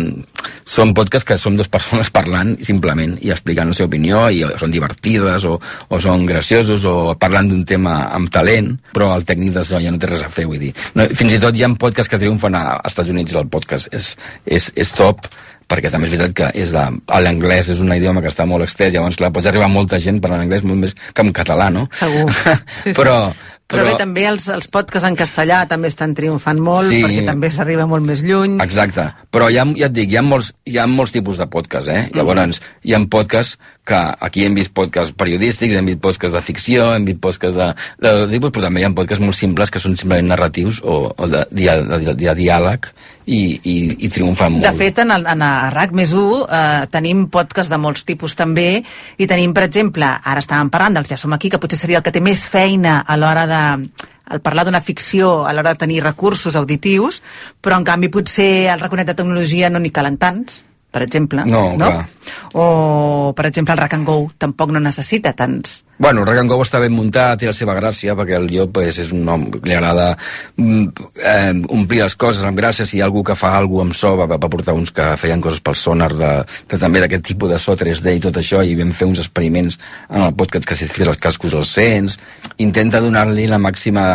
[0.69, 4.75] són podcasts que són dues persones parlant simplement i explicant la seva opinió i són
[4.75, 9.83] divertides o, o són graciosos o parlant d'un tema amb talent, però el tècnic d'això
[9.83, 10.73] ja no té res a fer, vull dir.
[10.95, 13.95] No, fins i tot hi ha podcasts que triomfen a Estats Estats Units el podcast
[13.95, 15.29] és, és, és top
[15.69, 16.85] perquè també és veritat que és de,
[17.21, 20.21] l'anglès és un idioma que està molt extès, llavors clar, pots arribar a molta gent
[20.25, 21.89] per l'anglès molt més que en català, no?
[21.93, 22.31] Segur.
[22.79, 22.97] Sí, sí.
[22.97, 23.31] però,
[23.69, 27.25] però, però bé, també els, els podcasts en castellà també estan triomfant molt, sí, perquè
[27.27, 28.57] també s'arriba molt més lluny.
[28.65, 29.05] Exacte,
[29.35, 32.07] però ja, ja et dic, hi ha molts, hi ha molts tipus de podcasts, eh?
[32.17, 32.89] Llavors, mm -hmm.
[32.89, 37.05] hi ha podcasts que aquí hem vist podcasts periodístics, hem vist podcasts de ficció, hem
[37.05, 37.69] vist podcasts de,
[38.01, 41.13] de, de tipus, però també hi ha podcasts molt simples que són simplement narratius o,
[41.17, 42.91] o de, de, de, de, de diàleg
[43.29, 44.65] i, i, i triomfen molt.
[44.65, 48.37] De fet, en, el, en a RAC més 1 eh, tenim podcasts de molts tipus
[48.39, 48.69] també
[49.19, 52.07] i tenim, per exemple, ara estàvem parlant dels Ja som aquí, que potser seria el
[52.07, 53.63] que té més feina a l'hora de
[54.29, 57.23] al parlar d'una ficció a l'hora de tenir recursos auditius,
[57.65, 60.63] però en canvi potser el raconet de tecnologia no n'hi calen tants
[60.93, 61.45] per exemple.
[61.45, 61.91] No, no?
[62.57, 66.61] O, per exemple, el Rack and Go tampoc no necessita tants Bueno, Rock and Go
[66.63, 69.67] està ben muntat, té la seva gràcia, perquè el Llop pues, és un home que
[69.67, 70.13] li agrada
[70.57, 73.97] mm, eh, omplir les coses amb gràcies, i hi ha algú que fa alguna amb
[73.99, 76.31] so, va, va portar uns que feien coses pel sonar, de,
[76.71, 79.79] de també d'aquest tipus de so 3D i tot això, i vam fer uns experiments
[80.09, 82.19] en el podcast que si et fiques els cascos els sents,
[82.63, 84.07] intenta donar-li la màxima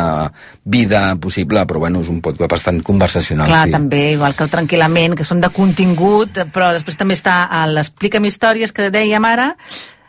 [0.64, 3.52] vida possible, però bueno, és un podcast bastant conversacional.
[3.52, 3.76] Clar, sí.
[3.76, 8.32] també, igual que el Tranquil·lament, que són de contingut, però després també està a l'Explica'm
[8.32, 9.52] històries que dèiem ara,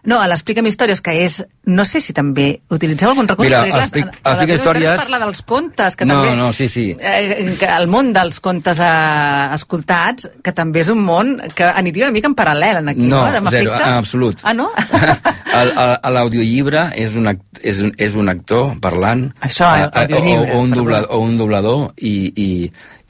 [0.04, 1.42] no, a l'Explica'm Històries, que és...
[1.64, 3.48] No sé si també utilitzeu algun recurs.
[3.48, 6.34] Mira, a- explica històries- es parla dels contes, que no, també...
[6.36, 6.90] no, sí, sí.
[7.00, 12.04] Eh, que el món dels contes eh, escoltats, que també és un món que aniria
[12.10, 13.22] una mica en paral·lel en aquí, no?
[13.24, 14.44] No, Amb zero, en absolut.
[14.44, 14.68] Ah, no?
[16.14, 20.60] L'audiollibre és, un, act- és, un, és un actor parlant Això, eh, eh, o, o,
[20.60, 22.48] un doblador, o un doblador i, i,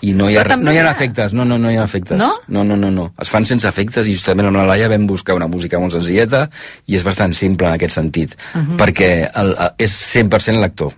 [0.05, 2.19] i no hi, ha, no hi ha efectes, no, no, no hi ha efectes.
[2.21, 2.31] No?
[2.49, 3.07] No, no, no, no.
[3.21, 6.47] Es fan sense efectes i justament amb la Laia vam buscar una música molt senzilleta
[6.91, 8.77] i és bastant simple en aquest sentit, Mhm.
[8.81, 10.93] perquè el, el, és 100% l'actor.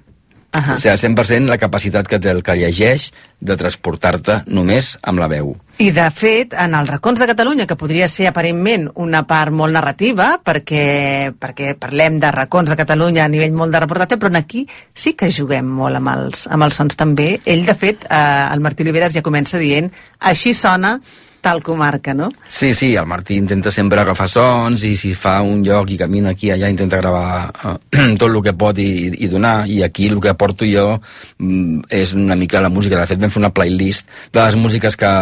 [0.57, 0.75] Uh -huh.
[0.75, 5.29] O sigui, 100% la capacitat que té el que llegeix de transportar-te només amb la
[5.29, 5.57] veu.
[5.79, 9.75] I, de fet, en els racons de Catalunya, que podria ser aparentment una part molt
[9.75, 14.67] narrativa, perquè, perquè parlem de racons de Catalunya a nivell molt de reportatge, però aquí
[14.95, 17.41] sí que juguem molt amb els, amb els sons també.
[17.45, 21.01] Ell, de fet, eh, el Martí Oliveres ja comença dient així sona
[21.47, 22.29] tal comarca, no?
[22.49, 26.33] Sí, sí, el Martí intenta sempre agafar sons i si fa un lloc i camina
[26.35, 30.19] aquí allà intenta gravar eh, tot el que pot i, i donar i aquí el
[30.25, 30.89] que porto jo
[31.39, 34.99] mm, és una mica la música, de fet vam fer una playlist de les músiques
[34.99, 35.13] que,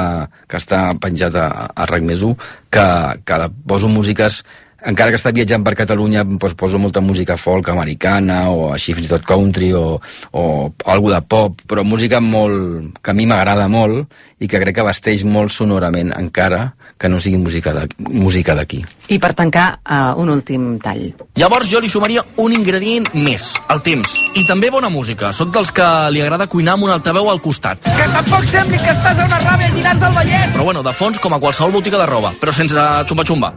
[0.49, 2.41] que està penjat a, a RAC més 1
[2.73, 2.89] que,
[3.21, 4.41] que la poso músiques
[4.85, 9.09] encara que està viatjant per Catalunya doncs poso molta música folk americana o així fins
[9.09, 9.99] i tot country o,
[10.33, 10.45] o
[10.93, 14.07] algo de pop, però música molt, que a mi m'agrada molt
[14.41, 18.85] i que crec que vesteix molt sonorament encara que no sigui música de- música d'aquí.
[19.09, 21.13] I per tancar, uh, un últim tall.
[21.37, 24.15] Llavors jo li sumaria un ingredient més, el temps.
[24.35, 25.33] I també bona música.
[25.33, 27.79] Soc dels que li agrada cuinar amb un altaveu al costat.
[27.85, 30.55] Que tampoc sembli que estàs a una ràbia girant del Vallès.
[30.55, 32.75] Però bueno, de fons com a qualsevol botiga de roba, però sense
[33.09, 33.53] xumba-xumba.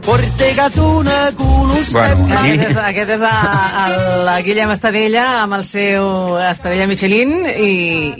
[1.92, 7.70] Bueno, Aquest és, aquest és a, el Guillem Estadella amb el seu Estadella Michelin i,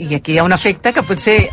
[0.09, 1.49] i aquí hi ha un efecte que potser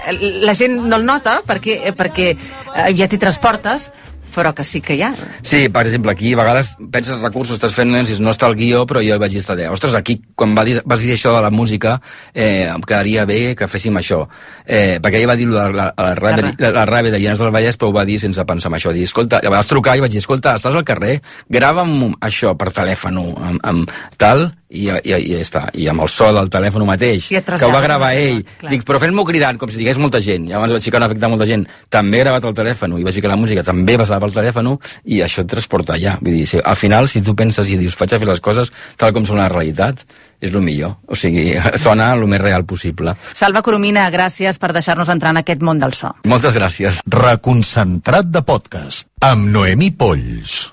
[0.46, 3.18] la gent no el nota perquè, perquè eh, ja t'hi
[3.56, 5.08] transportes però que sí que hi ha.
[5.40, 8.82] Sí, per exemple, aquí a vegades penses recursos, estàs fent si no està el guió,
[8.84, 11.48] però jo vaig dir, estar ostres, aquí quan va dir, vas dir això de la
[11.48, 11.94] música,
[12.34, 14.26] eh, em quedaria bé que féssim això.
[14.66, 17.54] Eh, perquè ella va dir la, la, la, ràbia, la, la ràbia de Llinars del
[17.54, 18.92] Vallès, però ho va dir sense pensar en això.
[18.92, 21.16] Dir, escolta, i vas trucar i vaig dir, escolta, estàs al carrer,
[21.48, 25.62] grava'm això per telèfon, amb, amb tal, i, i, i ja està.
[25.78, 28.42] I amb el so del telèfon mateix, I que ho va gravar ell.
[28.58, 28.72] clar.
[28.72, 30.48] Dic, però fent-m'ho cridant, com si digués molta gent.
[30.50, 31.66] Llavors vaig ficar un efecte molta gent.
[31.92, 34.72] També he gravat el telèfon i vaig ficar la música, també passava pel telèfon
[35.04, 36.16] i això et transporta allà.
[36.20, 38.72] Vull dir, si, al final, si tu penses i dius, faig a fer les coses
[38.96, 40.02] tal com són la realitat,
[40.40, 40.96] és el millor.
[41.06, 41.52] O sigui,
[41.84, 43.14] sona el més real possible.
[43.34, 46.12] Salva Coromina, gràcies per deixar-nos entrar en aquest món del so.
[46.26, 47.02] Moltes gràcies.
[47.06, 50.66] Reconcentrat de podcast amb Noemí Polls.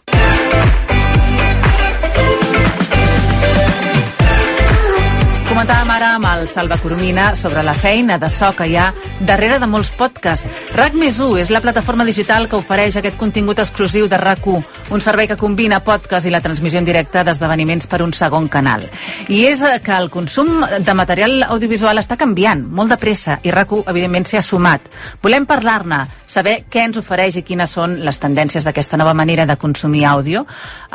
[5.54, 8.88] Comentàvem ara amb el Salva Coromina sobre la feina de so que hi ha
[9.22, 10.64] darrere de molts podcasts.
[10.74, 14.66] RAC més 1 és la plataforma digital que ofereix aquest contingut exclusiu de RAC1,
[14.98, 18.88] un servei que combina podcast i la transmissió en directe d'esdeveniments per un segon canal.
[19.30, 23.54] I és eh, que el consum de material audiovisual està canviant molt de pressa i
[23.54, 24.90] RAC1, evidentment, s'hi ha sumat.
[25.22, 26.02] Volem parlar-ne,
[26.34, 30.48] saber què ens ofereix i quines són les tendències d'aquesta nova manera de consumir àudio.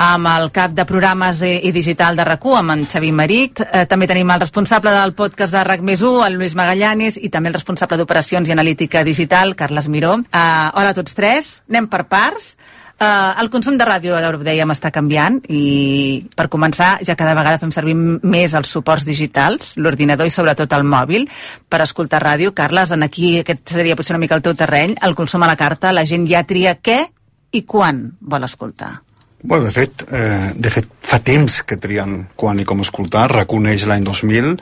[0.02, 3.86] Amb el cap de programes i, i digital de RAC1, amb en Xavi Maric, eh,
[3.86, 7.50] també tenim el responsable del podcast de RAC més 1, el Lluís Magallanes, i també
[7.50, 10.14] el responsable d'operacions i analítica digital, Carles Miró.
[10.24, 12.54] Uh, hola a tots tres, anem per parts.
[12.96, 17.34] Uh, el consum de ràdio, ara ho dèiem, està canviant i per començar ja cada
[17.36, 21.28] vegada fem servir més els suports digitals, l'ordinador i sobretot el mòbil
[21.68, 22.54] per escoltar ràdio.
[22.56, 25.58] Carles, en aquí aquest seria potser una mica el teu terreny, el consum a la
[25.60, 27.02] carta, la gent ja tria què
[27.52, 28.96] i quan vol escoltar.
[29.42, 33.86] Bueno, de fet, eh, de fet, fa temps que trien quan i com escoltar, reconeix
[33.86, 34.56] l'any 2000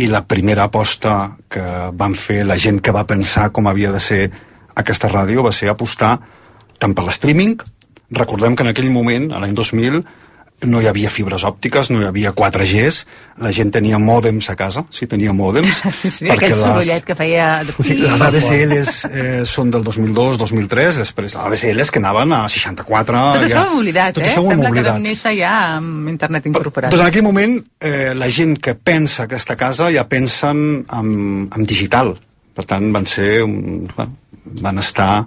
[0.00, 4.00] i la primera aposta que van fer la gent que va pensar com havia de
[4.00, 4.22] ser
[4.74, 6.16] aquesta ràdio va ser apostar
[6.80, 7.58] tant per l'streaming,
[8.10, 10.00] recordem que en aquell moment, a l'any 2000,
[10.68, 12.98] no hi havia fibres òptiques, no hi havia 4Gs,
[13.44, 15.82] la gent tenia mòdems a casa, sí, tenia mòdems.
[16.04, 17.46] Sí, sí, aquell sorollet que feia...
[17.78, 23.22] Sí, les ADSLs eh, són del 2002, 2003, després ADSLs que anaven a 64...
[23.38, 23.62] Tot això ja.
[23.62, 24.32] ho hem oblidat, Tot eh?
[24.32, 26.92] això ho Sembla que vam néixer ja amb internet incorporat.
[26.92, 31.10] Doncs en aquell moment eh, la gent que pensa aquesta casa ja pensen en,
[31.48, 32.14] en digital.
[32.54, 33.30] Per tant, van ser...
[33.46, 34.20] Un, bueno,
[34.60, 35.24] van estar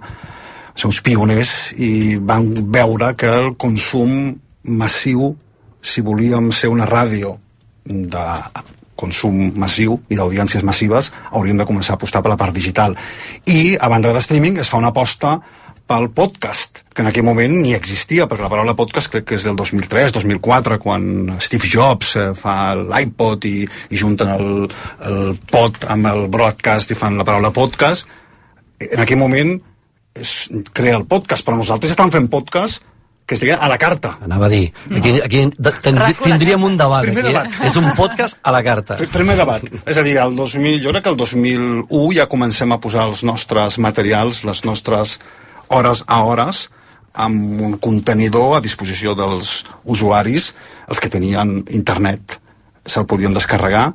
[0.78, 4.36] ser uns pioners i van veure que el consum
[4.68, 5.34] massiu
[5.82, 7.36] si volíem ser una ràdio
[7.84, 8.24] de
[8.98, 12.96] consum massiu i d'audiències massives, hauríem de començar a apostar per la part digital.
[13.46, 15.38] I, a banda de l'streaming, es fa una aposta
[15.88, 19.46] pel podcast, que en aquell moment ni existia, perquè la paraula podcast crec que és
[19.46, 24.50] del 2003, 2004, quan Steve Jobs eh, fa l'iPod i, i junten el,
[25.08, 28.10] el pod amb el broadcast i fan la paraula podcast.
[28.84, 29.54] En aquell moment
[30.18, 30.34] es
[30.76, 32.84] crea el podcast, però nosaltres estàvem fent podcast
[33.28, 34.14] que es deia a la carta.
[34.24, 35.42] Anava a dir, aquí, aquí
[35.84, 37.04] tindríem un debat.
[37.04, 37.58] Primer aquí, debat.
[37.60, 37.66] Eh?
[37.68, 38.96] És un podcast a la carta.
[39.12, 39.66] Primer debat.
[39.84, 43.20] És a dir, el 2000, jo crec que el 2001 ja comencem a posar els
[43.28, 45.18] nostres materials, les nostres
[45.68, 46.62] hores a hores,
[47.12, 50.54] amb un contenidor a disposició dels usuaris,
[50.88, 52.38] els que tenien internet
[52.88, 53.90] se'l podien descarregar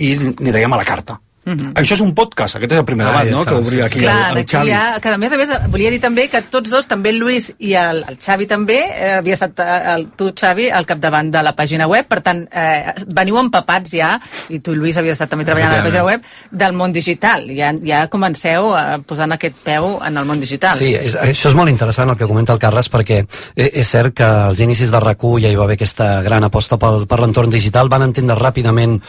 [0.00, 1.20] i ni dèiem a la carta.
[1.44, 1.72] Uh -huh.
[1.74, 3.70] Això és un podcast, aquest és el primer Ah, debat, ja no?, està, que obria
[3.70, 3.82] sí, sí.
[3.82, 4.68] aquí Clar, el, el aquí Xavi.
[4.68, 7.18] Hi ha, que a més a més volia dir també que tots dos, també el
[7.20, 11.30] Lluís i el, el Xavi també, eh, havia estat eh, el, tu Xavi al capdavant
[11.30, 15.28] de la pàgina web, per tant eh, veniu empapats ja, i tu Lluís havia estat
[15.28, 19.56] també treballant a la pàgina web, del món digital, ja, ja comenceu eh, posant aquest
[19.62, 20.78] peu en el món digital.
[20.78, 23.26] Sí, és, això és molt interessant el que comenta el Carles perquè
[23.56, 26.76] eh, és cert que als inicis de rac ja hi va haver aquesta gran aposta
[26.76, 29.00] pel, per l'entorn digital, van entendre ràpidament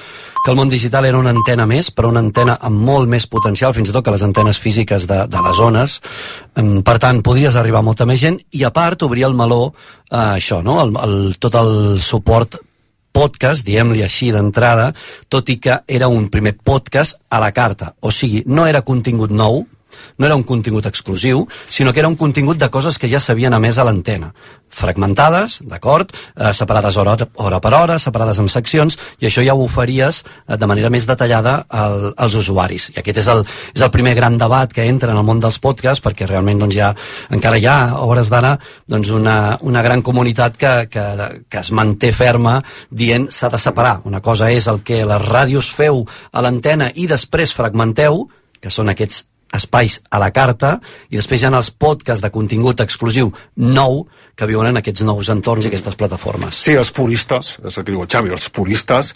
[0.46, 3.74] que el món digital era una antena més, però una antena amb molt més potencial,
[3.74, 5.96] fins i tot que les antenes físiques de, de les zones.
[6.62, 9.74] Em, Per tant, podries arribar a molta més gent i, a part, obrir el meló
[10.12, 10.78] a això, no?
[10.84, 12.60] El, el, tot el suport
[13.16, 14.92] podcast, diem-li així d'entrada,
[15.34, 17.96] tot i que era un primer podcast a la carta.
[18.06, 19.64] O sigui, no era contingut nou,
[20.18, 23.54] no era un contingut exclusiu, sinó que era un contingut de coses que ja s'havien
[23.54, 24.34] emès a l'antena.
[24.76, 29.64] Fragmentades, d'acord, eh, separades hora, hora per hora, separades en seccions, i això ja ho
[29.64, 32.90] oferies eh, de manera més detallada al, als usuaris.
[32.96, 35.60] I aquest és el, és el primer gran debat que entra en el món dels
[35.60, 36.92] podcasts, perquè realment doncs, ja,
[37.32, 38.56] encara hi ha, a hores d'ara,
[38.88, 41.06] doncs, una, una gran comunitat que, que,
[41.50, 42.58] que es manté ferma
[42.90, 44.00] dient s'ha de separar.
[44.06, 48.26] Una cosa és el que les ràdios feu a l'antena i després fragmenteu,
[48.60, 50.76] que són aquests espais a la carta
[51.10, 54.06] i després hi ha els podcasts de contingut exclusiu nou
[54.36, 56.58] que viuen en aquests nous entorns i aquestes plataformes.
[56.66, 59.14] Sí, els puristes, és el que diu el Xavi, els puristes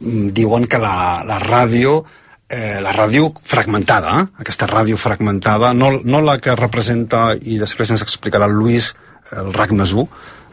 [0.00, 2.02] mm, diuen que la, la ràdio
[2.50, 4.26] eh, la ràdio fragmentada, eh?
[4.42, 8.92] aquesta ràdio fragmentada, no, no la que representa, i després ens explicarà el Lluís,
[9.38, 10.06] el RAC més 1,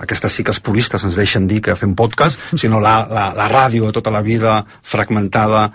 [0.06, 3.50] aquesta sí que els puristes ens deixen dir que fem podcast, sinó la, la, la
[3.50, 5.72] ràdio tota la vida fragmentada,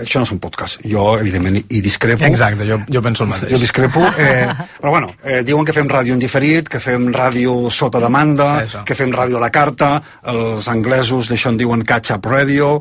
[0.00, 0.80] això no és un podcast.
[0.90, 2.24] Jo, evidentment, hi discrepo.
[2.26, 3.52] Exacte, jo, jo penso el mateix.
[3.52, 4.48] Jo discrepo, eh,
[4.80, 8.84] però bueno, eh, diuen que fem ràdio en diferit, que fem ràdio sota demanda, Això.
[8.84, 9.94] que fem ràdio a la carta,
[10.34, 12.76] els anglesos d'això en diuen catch-up radio,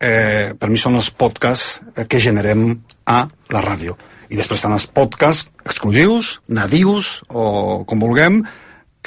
[0.00, 2.70] eh, per mi són els podcasts eh, que generem
[3.06, 3.96] a la ràdio.
[4.28, 8.42] I després estan els podcasts exclusius, nadius, o com vulguem,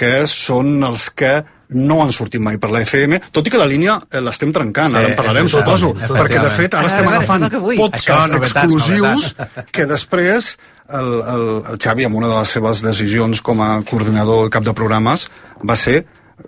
[0.01, 1.35] que són els que
[1.71, 4.91] no han sortit mai per la FM, tot i que la línia eh, l'estem trencant,
[4.91, 7.45] Sí, ara en parlarem, suposo, perquè de fet ara estem agafant
[7.79, 9.69] podcasts exclusius novetats.
[9.71, 10.49] que després
[10.91, 14.65] el, el, el Xavi, amb una de les seves decisions com a coordinador i cap
[14.67, 15.29] de programes,
[15.63, 16.01] va ser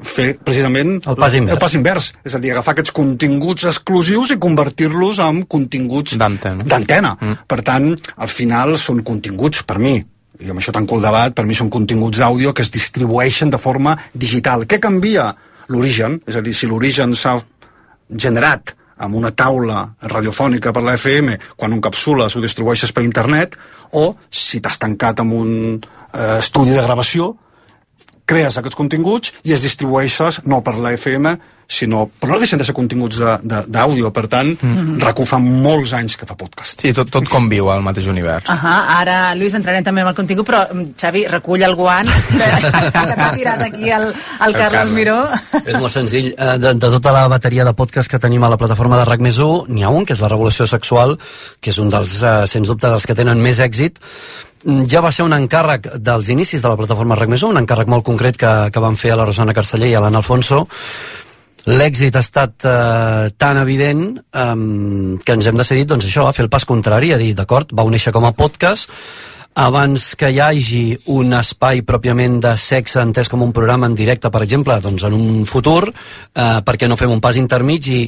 [0.03, 1.53] fer precisament El pas invers.
[1.53, 7.13] el pas invers, és a dir, agafar aquests continguts exclusius i convertir-los en continguts d'antena.
[7.21, 7.45] Mm.
[7.47, 9.99] Per tant, al final són continguts, per mi,
[10.41, 13.59] i amb això tanco el debat, per mi són continguts d'àudio que es distribueixen de
[13.61, 14.65] forma digital.
[14.65, 15.29] Què canvia
[15.69, 16.19] l'origen?
[16.27, 17.37] És a dir, si l'origen s'ha
[18.09, 23.57] generat amb una taula radiofònica per la FM, quan un capsula s'ho distribueixes per internet,
[23.91, 27.33] o si t'has tancat amb un eh, estudi de gravació,
[28.25, 31.35] crees aquests continguts i es distribueixes no per la FM,
[31.73, 32.05] sinó...
[32.21, 34.99] Però no deixen de ser continguts de- de- d'àudio, per tant, mm Mhm.
[35.01, 36.81] RAC1 fa molts anys que fa podcast.
[36.81, 38.45] Sí, tot, tot conviu al mateix univers.
[38.47, 42.37] Ahà, ara, Lluís, entrarem també amb el contingut, però, mm, Xavi, recull el guant que,
[42.93, 44.93] que t'ha tirat aquí el, el Carles Carles.
[44.93, 45.17] Miró.
[45.65, 46.33] És molt senzill.
[46.37, 49.19] Eh, De, de tota la bateria de podcast que tenim a la plataforma de RAC
[49.25, 51.17] més 1, n'hi ha un, que és la Revolució Sexual,
[51.59, 53.97] que és un dels, eh, sens dubte, dels que tenen més èxit.
[54.65, 57.57] Mm, Ja va ser un encàrrec dels inicis de la plataforma RAC més 1, un
[57.65, 60.67] encàrrec molt concret que, que van fer a la Rosana Carceller i a l'Anna Alfonso.
[61.63, 64.55] L'èxit ha estat eh, tan evident eh,
[65.23, 67.85] que ens hem decidit, doncs això, a fer el pas contrari, a dir, d'acord, va
[67.87, 68.91] néixer com a podcast,
[69.55, 74.31] abans que hi hagi un espai pròpiament de sexe entès com un programa en directe,
[74.33, 78.01] per exemple, doncs en un futur, eh, perquè no fem un pas intermig i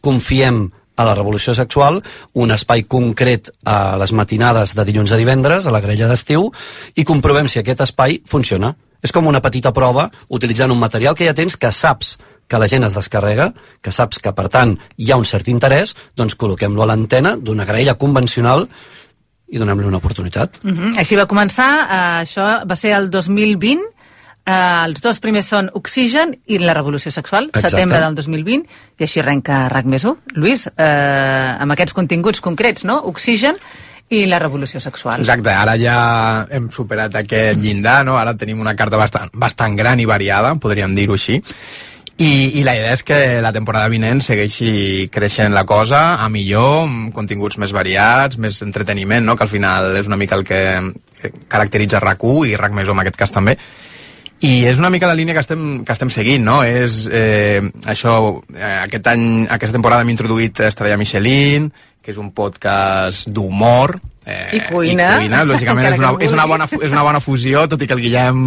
[0.00, 0.64] confiem
[0.96, 1.98] a la revolució sexual,
[2.38, 6.46] un espai concret a les matinades de dilluns a divendres, a la grella d'estiu,
[6.94, 8.72] i comprovem si aquest espai funciona.
[9.04, 12.14] És com una petita prova, utilitzant un material que ja tens, que saps
[12.48, 13.52] que la gent es descarrega,
[13.82, 17.64] que saps que, per tant, hi ha un cert interès, doncs col·loquem-lo a l'antena d'una
[17.64, 18.68] graella convencional
[19.48, 20.60] i donem-li una oportunitat.
[20.64, 20.98] Uh -huh.
[20.98, 23.94] Així va començar, uh, això va ser el 2020,
[24.44, 27.70] Uh, els dos primers són Oxigen i La revolució sexual, Exacte.
[27.70, 28.66] setembre del 2020,
[28.98, 30.18] i així arrenca RAC més 1.
[30.36, 32.98] Lluís, uh, amb aquests continguts concrets, no?
[33.08, 33.56] Oxigen
[34.10, 35.24] i la revolució sexual.
[35.24, 35.96] Exacte, ara ja
[36.52, 38.18] hem superat aquest llindar, no?
[38.20, 41.40] Ara tenim una carta bastant, bastant gran i variada, podríem dir-ho així.
[42.16, 46.84] I, I la idea és que la temporada vinent segueixi creixent la cosa a millor,
[46.84, 49.34] amb continguts més variats, més entreteniment, no?
[49.34, 50.60] que al final és una mica el que
[51.50, 53.56] caracteritza RAC1 i RAC més en aquest cas també.
[54.44, 56.58] I és una mica la línia que estem, que estem seguint, no?
[56.66, 58.14] És eh, això,
[58.52, 61.70] eh, aquest any, aquesta temporada hem introduït Estrella Michelin,
[62.04, 63.96] que és un podcast d'humor,
[64.26, 65.18] Eh, I cuina.
[65.18, 67.92] I cuina, lògicament és una, és, una bona, és una bona fusió, tot i que
[67.96, 68.46] el Guillem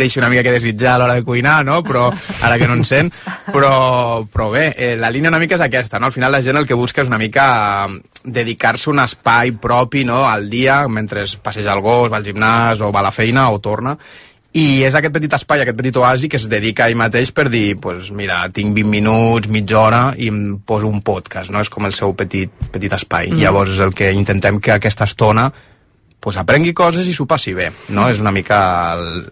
[0.00, 1.82] deixa una mica que desitjar a l'hora de cuinar, no?
[1.84, 2.06] però
[2.40, 3.12] ara que no en sent,
[3.52, 6.08] però, però bé, eh, la línia una mica és aquesta, no?
[6.08, 7.48] al final la gent el que busca és una mica
[8.24, 10.22] dedicar-se un espai propi no?
[10.28, 13.60] al dia, mentre passeja el gos, va al gimnàs o va a la feina o
[13.60, 13.98] torna,
[14.58, 17.46] i és aquest petit espai, aquest petit oasi que es dedica a ell mateix per
[17.52, 21.62] dir, pues, mira, tinc 20 minuts, mitja hora i em poso un podcast, no?
[21.62, 23.30] És com el seu petit, petit espai.
[23.30, 23.42] Mm.
[23.44, 25.48] Llavors és el que intentem que aquesta estona
[26.20, 28.08] pues, aprengui coses i s'ho passi bé, no?
[28.10, 28.58] És una mica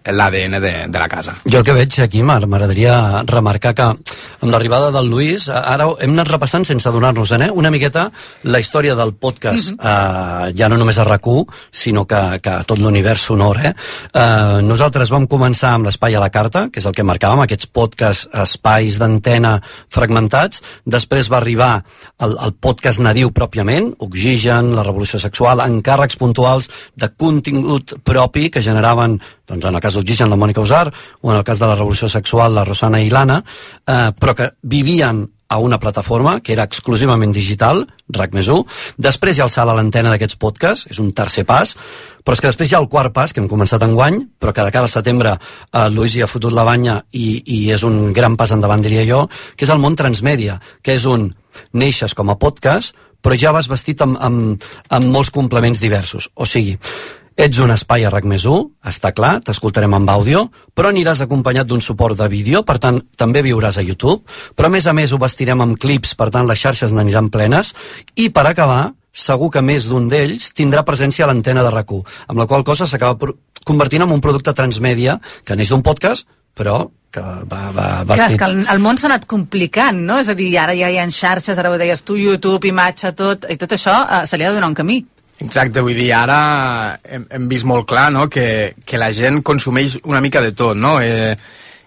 [0.07, 1.35] l'ADN de, de la casa.
[1.45, 6.15] Jo el que veig aquí, Mar, m'agradaria remarcar que amb l'arribada del Lluís, ara hem
[6.15, 7.51] anat repassant sense adonar-nos-en, eh?
[7.51, 8.07] una miqueta
[8.47, 10.51] la història del podcast, mm -hmm.
[10.51, 11.27] eh, ja no només a rac
[11.71, 13.59] sinó que, que tot l'univers sonor.
[13.59, 13.73] Eh?
[14.13, 17.67] Eh, nosaltres vam començar amb l'espai a la carta, que és el que marcàvem, aquests
[17.67, 20.63] podcasts, espais d'antena fragmentats.
[20.85, 21.85] Després va arribar
[22.19, 28.63] el, el podcast nadiu pròpiament, Oxigen, la revolució sexual, encàrrecs puntuals de contingut propi que
[28.63, 30.89] generaven, doncs en el cas d'Oxigen, la Mònica Usar,
[31.23, 33.43] o en el cas de la revolució sexual, la Rosana i l'Anna,
[33.87, 38.65] eh, però que vivien a una plataforma que era exclusivament digital, RAC més 1.
[38.99, 41.77] Després hi ha el salt a l'antena d'aquests podcasts, és un tercer pas,
[42.25, 44.53] però és que després hi ha el quart pas, que hem començat en guany, però
[44.53, 47.87] que de cara al setembre eh, Lluís hi ha fotut la banya i, i és
[47.87, 51.31] un gran pas endavant, diria jo, que és el món transmèdia, que és un
[51.73, 52.97] neixes com a podcast,
[53.27, 54.65] però ja vas vestit amb, amb,
[54.95, 56.29] amb molts complements diversos.
[56.39, 56.77] O sigui,
[57.37, 60.45] ets un espai a RAC més 1, està clar, t'escoltarem amb àudio,
[60.79, 64.23] però aniràs acompanyat d'un suport de vídeo, per tant, també viuràs a YouTube,
[64.55, 67.75] però a més a més ho vestirem amb clips, per tant, les xarxes n'aniran plenes,
[68.15, 72.39] i per acabar, segur que més d'un d'ells tindrà presència a l'antena de rac amb
[72.39, 73.33] la qual cosa s'acaba
[73.65, 76.87] convertint en un producte transmèdia que neix d'un podcast, però
[77.17, 78.15] que va, va vestit.
[78.15, 80.21] Clar, és que el, el món s'ha anat complicant, no?
[80.23, 83.49] És a dir, ara ja hi ha xarxes, ara ho deies tu, YouTube, imatge, tot,
[83.53, 85.01] i tot això eh, se li ha de donar un camí.
[85.45, 86.39] Exacte, vull dir, ara
[87.05, 88.25] hem, hem vist molt clar no?
[88.33, 90.97] que, que la gent consumeix una mica de tot, no?
[91.05, 91.35] Eh,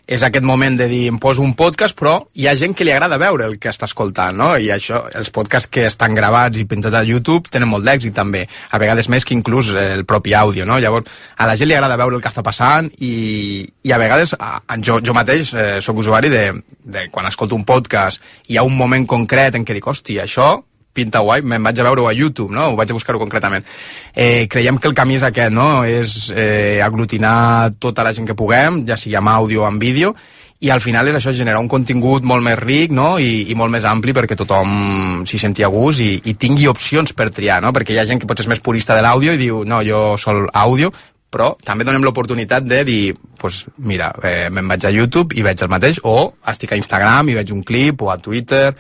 [0.09, 2.89] és aquest moment de dir, em poso un podcast, però hi ha gent que li
[2.89, 4.47] agrada veure el que està escoltant, no?
[4.57, 8.41] I això, els podcasts que estan gravats i penjats a YouTube tenen molt d'èxit també,
[8.73, 10.79] a vegades més que inclús el propi àudio, no?
[10.81, 14.33] Llavors, a la gent li agrada veure el que està passant i, i a vegades,
[14.33, 16.43] a, jo, jo mateix eh, sóc usuari de,
[16.81, 20.55] de quan escolto un podcast hi ha un moment concret en què dic, hòstia, això
[20.93, 22.71] pinta guai, me'n vaig a veure-ho a YouTube, no?
[22.71, 23.65] Ho vaig a buscar-ho concretament.
[24.13, 25.85] Eh, creiem que el camí és aquest, no?
[25.85, 30.15] És eh, aglutinar tota la gent que puguem, ja sigui amb àudio o amb vídeo,
[30.59, 33.13] i al final és això, generar un contingut molt més ric no?
[33.15, 37.13] I, i molt més ampli perquè tothom s'hi senti a gust i, i tingui opcions
[37.15, 37.71] per triar, no?
[37.75, 40.17] perquè hi ha gent que potser és més purista de l'àudio i diu, no, jo
[40.19, 40.91] sol àudio,
[41.31, 43.01] però també donem l'oportunitat de dir,
[43.39, 47.29] pues, mira, eh, me'n vaig a YouTube i veig el mateix, o estic a Instagram
[47.29, 48.73] i veig un clip, o a Twitter,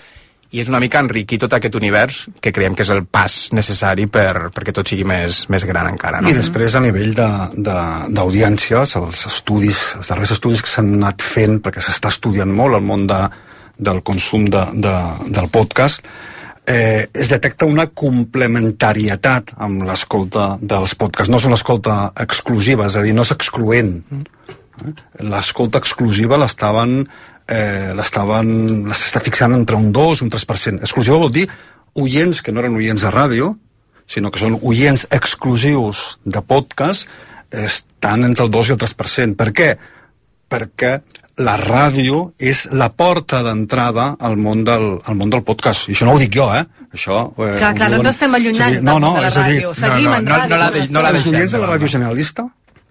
[0.49, 4.07] i és una mica enriquir tot aquest univers que creiem que és el pas necessari
[4.09, 6.23] per, perquè tot sigui més, més gran encara.
[6.23, 6.31] No?
[6.31, 11.83] I després a nivell d'audiències, els estudis, els darrers estudis que s'han anat fent, perquè
[11.85, 13.21] s'està estudiant molt el món de,
[13.77, 14.95] del consum de, de,
[15.29, 16.09] del podcast,
[16.65, 21.29] eh, es detecta una complementarietat amb l'escolta dels podcasts.
[21.29, 23.99] No és una escolta exclusiva, és a dir, no és excloent.
[24.09, 24.93] Mm.
[25.29, 27.03] L'escolta exclusiva l'estaven
[27.49, 30.83] eh, l'està fixant entre un 2 i un 3%.
[30.85, 31.47] Exclusiva vol dir
[31.99, 33.53] oients que no eren oients de ràdio,
[34.09, 37.09] sinó que són oients exclusius de podcast,
[37.49, 39.37] estan entre el 2 i el 3%.
[39.39, 39.71] Per què?
[40.49, 40.93] Perquè
[41.39, 45.87] la ràdio és la porta d'entrada al món del al món del podcast.
[45.89, 46.65] I això no ho dic jo, eh?
[46.93, 49.73] Això, eh, clar, clar, no ens estem allunyant dir, no, no, de la ràdio.
[49.73, 50.49] Dir, Seguim no, no, en ràdio.
[50.49, 52.47] No, no, no, no la deixem, Els oients de la ràdio generalista,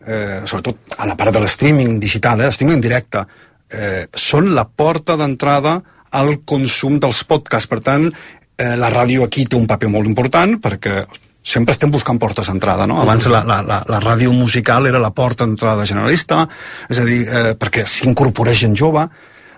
[0.06, 3.26] eh, sobretot a la part de l'streaming digital, eh, streaming directe,
[3.70, 5.78] eh, són la porta d'entrada
[6.18, 7.68] al consum dels podcasts.
[7.68, 11.02] Per tant, eh, la ràdio aquí té un paper molt important perquè
[11.48, 13.00] sempre estem buscant portes d'entrada, no?
[13.00, 16.44] Abans la, la, la, la ràdio musical era la porta d'entrada generalista,
[16.90, 19.06] és a dir, eh, perquè s'incorpora gent jove,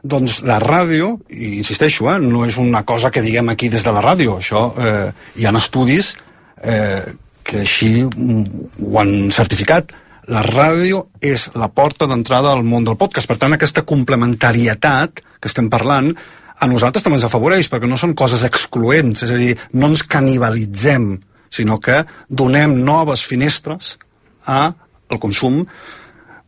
[0.02, 3.94] doncs la ràdio, i insisteixo, eh, no és una cosa que diguem aquí des de
[3.96, 6.14] la ràdio, això eh, hi ha estudis
[6.62, 7.02] eh,
[7.42, 9.90] que així ho han certificat,
[10.30, 13.26] la ràdio és la porta d'entrada al món del podcast.
[13.26, 16.12] Per tant, aquesta complementarietat que estem parlant
[16.60, 20.04] a nosaltres també ens afavoreix, perquè no són coses excloents, és a dir, no ens
[20.06, 21.14] canibalitzem,
[21.50, 23.96] sinó que donem noves finestres
[24.46, 24.68] a
[25.10, 25.64] el consum.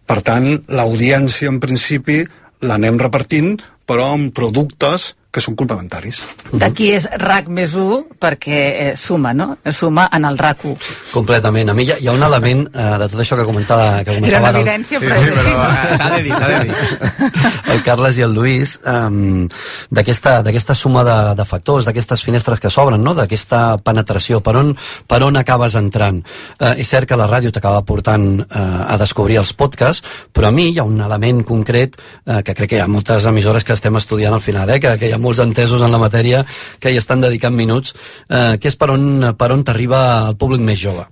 [0.07, 2.21] Per tant, l'audiència, en principi,
[2.63, 3.57] l'anem repartint,
[3.89, 6.19] però amb productes que són complementaris.
[6.61, 9.55] D'aquí és RAC més 1 perquè eh, suma, no?
[9.73, 10.75] Suma en el RAC 1.
[11.15, 11.71] Completament.
[11.73, 14.19] A mi hi ha, hi ha un element eh, de tot això que comentava, que
[14.19, 17.63] comentava Era una evidència, Sí, però, sí, però eh, s'ha de dir, s'ha de dir.
[17.73, 19.47] el Carles i el Lluís um,
[19.89, 23.17] d'aquesta suma de, de factors, d'aquestes finestres que s'obren, no?
[23.17, 24.75] d'aquesta penetració, per on,
[25.09, 26.21] per on acabes entrant.
[26.61, 30.55] Uh, és cert que la ràdio t'acaba portant uh, a descobrir els podcasts, però a
[30.55, 33.73] mi hi ha un element concret uh, que crec que hi ha moltes emissores que
[33.73, 34.81] estem estudiant al final, eh?
[34.83, 36.43] que, que hi ha molts entesos en la matèria
[36.83, 37.95] que hi estan dedicant minuts,
[38.29, 40.03] eh, que és per on, per on t'arriba
[40.33, 41.07] el públic més jove.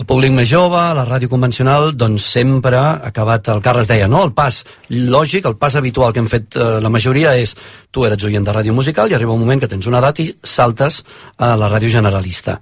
[0.00, 4.24] El públic més jove, la ràdio convencional, doncs sempre ha acabat, el Carles deia, no?
[4.26, 7.54] El pas lògic, el pas habitual que hem fet eh, la majoria és
[7.92, 10.30] tu eres oient de ràdio musical i arriba un moment que tens una edat i
[10.42, 11.02] saltes
[11.36, 12.58] a la ràdio generalista.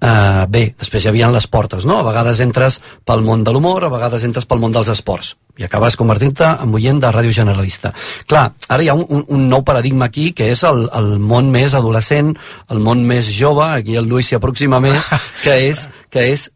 [0.00, 2.00] Eh, bé, després hi havia les portes, no?
[2.00, 5.66] A vegades entres pel món de l'humor, a vegades entres pel món dels esports i
[5.66, 7.92] acabes convertint-te en oient de ràdio generalista.
[8.28, 11.50] Clar, ara hi ha un, un, un nou paradigma aquí, que és el, el món
[11.52, 12.32] més adolescent,
[12.72, 15.10] el món més jove, aquí el Lluís s'hi aproxima més,
[15.44, 16.48] que és, que és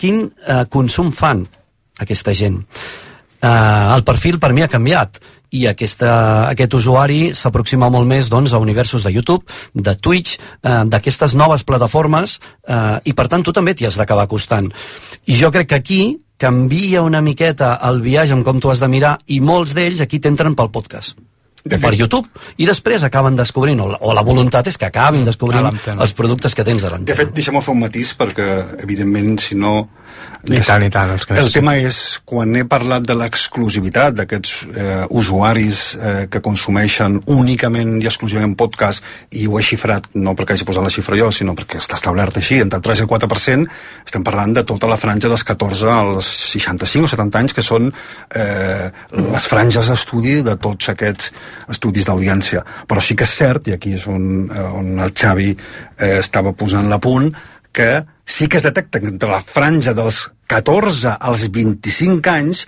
[0.00, 1.44] quin eh, consum fan
[2.02, 2.58] aquesta gent.
[3.38, 3.48] Eh,
[3.94, 5.22] el perfil per mi ha canviat
[5.54, 6.10] i aquesta,
[6.50, 11.62] aquest usuari s'aproxima molt més doncs, a universos de YouTube, de Twitch, eh, d'aquestes noves
[11.62, 14.70] plataformes eh, i per tant tu també t'hi has d'acabar acostant.
[15.30, 16.02] I jo crec que aquí
[16.44, 20.20] canvia una miqueta el viatge en com tu has de mirar i molts d'ells aquí
[20.20, 21.16] t'entren pel podcast.
[21.64, 22.28] De per YouTube.
[22.60, 26.02] I després acaben descobrint o la, o la voluntat és que acabin descobrint A l'antena.
[26.04, 28.48] els productes que tens a De fet, deixem-me fer un matís perquè,
[28.84, 29.88] evidentment, si no...
[30.44, 31.08] I tant, i tant.
[31.14, 36.42] Els que El tema és, quan he parlat de l'exclusivitat d'aquests eh, usuaris eh, que
[36.44, 41.16] consumeixen únicament i exclusivament podcast, i ho he xifrat no perquè hagi posat la xifra
[41.16, 44.66] jo, sinó perquè està establert així, entre el 3 i el 4%, estem parlant de
[44.68, 49.88] tota la franja dels 14 als 65 o 70 anys, que són eh, les franges
[49.88, 51.32] d'estudi de tots aquests
[51.72, 52.60] estudis d'audiència.
[52.90, 56.52] Però sí que és cert, i aquí és on, eh, on el Xavi eh, estava
[56.52, 57.32] posant la punt,
[57.74, 62.66] que sí que es detecta que entre la franja dels 14 als 25 anys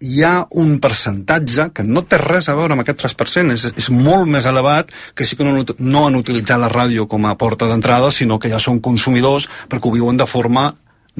[0.00, 3.88] hi ha un percentatge que no té res a veure amb aquest 3%, és, és
[3.92, 7.68] molt més elevat que sí que no, no han utilitzat la ràdio com a porta
[7.68, 10.70] d'entrada, sinó que ja són consumidors perquè ho viuen de forma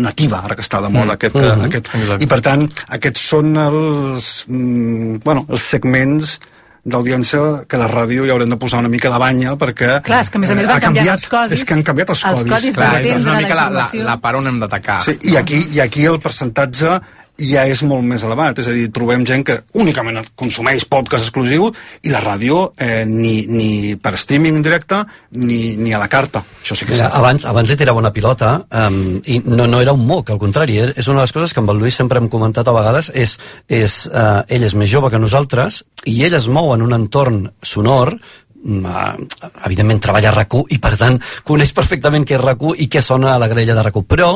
[0.00, 1.16] nativa, ara que està de moda Mm.
[1.18, 1.64] aquest, Mhm.
[1.66, 2.24] aquest, Exacte.
[2.24, 6.40] i per tant aquests són els, mm, bueno, els segments
[6.84, 10.30] d'audiència que la ràdio hi haurem de posar una mica de banya perquè Clar, és
[10.32, 11.58] que a més a més eh, van ha canviant canviat, els codis.
[11.58, 13.88] és que han canviat els, Els codis Clar, d'entendre és una la mica la, la,
[14.08, 15.00] la part on hem d'atacar.
[15.04, 17.00] Sí, i aquí, I aquí el percentatge
[17.40, 21.70] ja és molt més elevat, és a dir, trobem gent que únicament consumeix podcast exclusiu
[22.04, 25.02] i la ràdio eh, ni, ni per streaming directe
[25.36, 26.42] ni, ni a la carta.
[26.62, 29.94] Això sí que Mira, abans, abans li tirava una pilota um, i no, no era
[29.96, 32.20] un moc, al contrari, és, és una de les coses que amb el Lluís sempre
[32.20, 33.38] hem comentat a vegades, és,
[33.68, 37.42] és uh, ell és més jove que nosaltres i ell es mou en un entorn
[37.62, 42.64] sonor mm, eh, evidentment treballa a rac i per tant coneix perfectament què és rac
[42.76, 44.30] i què sona a la grella de rac però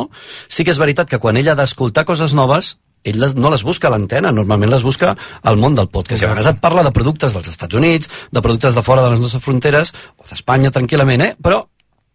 [0.49, 2.75] sí que és veritat que quan ell ha d'escoltar coses noves
[3.05, 6.23] ell les, no les busca a l'antena, normalment les busca al món del podcast.
[6.23, 9.11] I a vegades et parla de productes dels Estats Units, de productes de fora de
[9.15, 11.35] les nostres fronteres, o d'Espanya tranquil·lament, eh?
[11.43, 11.67] però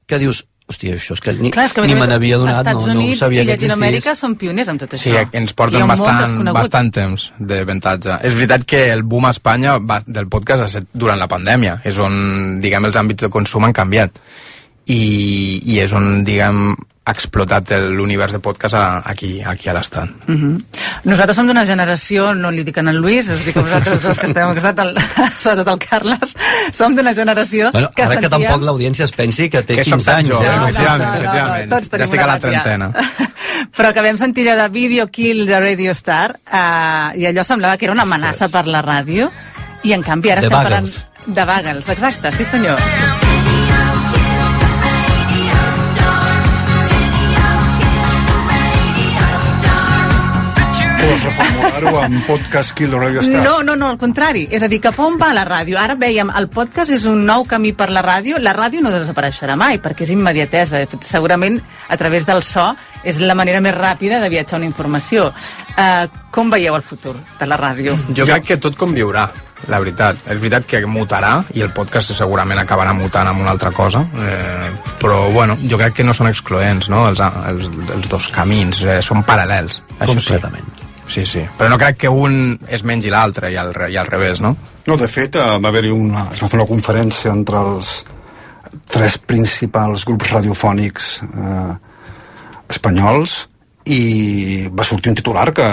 [0.09, 2.61] que dius, hòstia, això és que ni, Clar, és que ni me n'havia donat, no,
[2.63, 4.19] Estats no ho Units sabia i que Llatinoamèrica existís.
[4.25, 5.29] són pioners amb tot Sí, això.
[5.37, 8.19] ens Hi porten bastant, bastant temps d'avantatge.
[8.25, 11.79] És veritat que el boom a Espanya va, del podcast ha estat durant la pandèmia.
[11.85, 14.17] És on, diguem, els àmbits de consum han canviat.
[14.89, 14.99] I,
[15.69, 16.71] i és on, diguem,
[17.11, 20.09] explotat el- l'univers de podcast a, aquí, aquí a l'estat.
[20.27, 20.63] Uh -huh.
[21.03, 24.17] Nosaltres som d'una generació, no li dic en el Lluís, us dic a vosaltres dos
[24.19, 24.95] que estem al costat, el,
[25.39, 26.35] sobretot el Carles,
[26.71, 29.99] som d'una generació Bueno, que ara que tampoc l'audiència es pensi que té Que som
[29.99, 30.29] 15 tan anys.
[30.29, 30.57] joves, eh?
[30.57, 31.69] no, efectivament, no, no, efectivament.
[31.69, 32.91] tots ja estic a la trentena.
[33.77, 37.77] Però que vam sentir allò de Video Kill de Radio Star eh, i allò semblava
[37.77, 39.29] que era una amenaça per la ràdio
[39.83, 41.05] i en canvi ara De estem parlant Bagels.
[41.25, 42.79] de Bagels, exacte, sí senyor.
[51.09, 53.39] Vols reformular-ho amb podcast Kill the Radio Star?
[53.41, 54.43] No, no, no, al contrari.
[54.53, 55.79] És a dir, cap on va la ràdio?
[55.81, 58.37] Ara veiem, el podcast és un nou camí per la ràdio.
[58.37, 60.83] La ràdio no desapareixerà mai, perquè és immediatesa.
[61.01, 61.57] Segurament,
[61.89, 62.67] a través del so,
[63.01, 65.31] és la manera més ràpida de viatjar una informació.
[65.73, 67.95] Uh, com veieu el futur de la ràdio?
[68.13, 69.25] Jo crec que tot conviurà,
[69.65, 70.19] la veritat.
[70.29, 74.03] És veritat que mutarà i el podcast segurament acabarà mutant amb una altra cosa.
[74.13, 74.69] Eh,
[75.01, 77.07] però bueno, jo crec que no són excloents, no?
[77.09, 79.81] Els, els, els dos camins, eh, són paral·lels.
[79.97, 80.69] Això Completament.
[80.69, 80.78] Sí.
[81.09, 81.41] Sí, sí.
[81.57, 84.53] Però no crec que un es mengi l'altre i, al, i al revés, no?
[84.85, 86.29] No, de fet, eh, va haver-hi una...
[86.33, 87.91] es va fer una conferència entre els
[88.89, 91.71] tres principals grups radiofònics eh,
[92.69, 93.39] espanyols
[93.89, 95.67] i va sortir un titular que,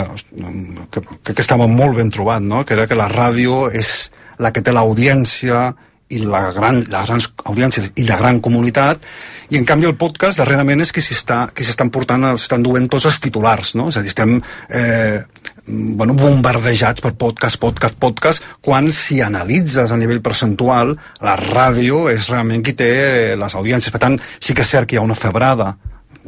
[0.90, 2.64] que, que estava molt ben trobat, no?
[2.64, 4.10] que era que la ràdio és
[4.40, 5.68] la que té l'audiència
[6.08, 9.04] i la gran, les grans audiències i la gran comunitat
[9.50, 12.88] i en canvi el podcast darrerament és que s'hi està, que estan portant, estan duent
[12.90, 13.88] tots els titulars, no?
[13.92, 15.22] És a dir, estem eh,
[15.66, 22.28] bueno, bombardejats per podcast, podcast, podcast, quan si analitzes a nivell percentual, la ràdio és
[22.32, 22.90] realment qui té
[23.38, 23.94] les audiències.
[23.94, 25.72] Per tant, sí que és cert que hi ha una febrada,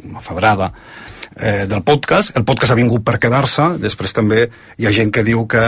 [0.03, 0.71] una febrada
[1.35, 2.35] eh, del podcast.
[2.37, 3.73] El podcast ha vingut per quedar-se.
[3.83, 4.45] Després també
[4.77, 5.65] hi ha gent que diu que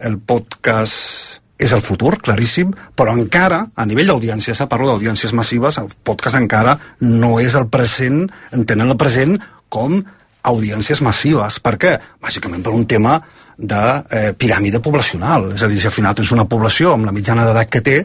[0.00, 5.76] el podcast és el futur, claríssim, però encara, a nivell d'audiència, se parla d'audiències massives,
[5.82, 8.24] el podcast encara no és el present,
[8.56, 9.36] entenent el present
[9.68, 10.00] com
[10.48, 11.60] audiències massives.
[11.60, 11.92] Per què?
[12.24, 13.18] Bàsicament per un tema
[13.60, 15.50] de eh, piràmide poblacional.
[15.54, 17.98] És a dir, si al final tens una població amb la mitjana d'edat que té,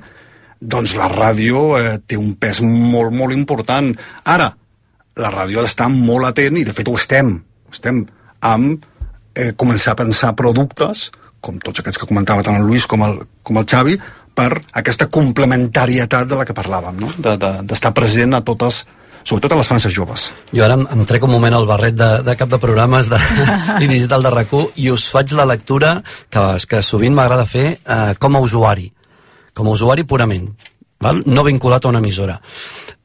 [0.60, 3.94] doncs la ràdio eh, té un pes molt, molt important.
[4.36, 4.52] Ara,
[5.16, 7.38] la ràdio d'estar molt atent, i de fet ho estem,
[7.72, 8.04] estem
[8.44, 8.84] amb
[9.36, 11.08] eh, començar a pensar productes
[11.46, 13.98] com tots aquests que comentava tant el Lluís com el, com el Xavi,
[14.36, 14.50] per
[14.82, 17.12] aquesta complementarietat de la que parlàvem, no?
[17.16, 18.84] d'estar de, de, present a totes
[19.26, 20.28] sobretot a les frances joves.
[20.54, 23.20] Jo ara em, em trec un moment el barret de, de cap de programes de,
[23.84, 25.98] i digital de rac i us faig la lectura
[26.30, 28.92] que, que sovint m'agrada fer eh, com a usuari,
[29.58, 30.52] com a usuari purament,
[31.06, 31.22] val?
[31.26, 32.40] no vinculat a una emissora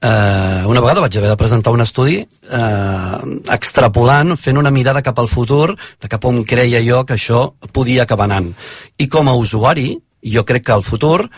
[0.01, 3.19] eh, una vegada vaig haver de presentar un estudi eh,
[3.53, 8.05] extrapolant, fent una mirada cap al futur, de cap on creia jo que això podia
[8.07, 8.51] acabar anant.
[8.99, 9.93] I com a usuari,
[10.25, 11.29] jo crec que el futur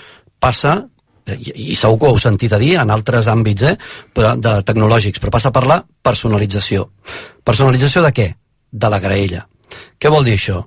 [0.43, 0.79] passa
[1.27, 3.77] i, i segur que ho heu sentit a dir en altres àmbits eh,
[4.15, 6.89] però, de tecnològics, però passa per la personalització.
[7.45, 8.29] Personalització de què?
[8.73, 9.47] De la graella.
[9.99, 10.63] Què vol dir això?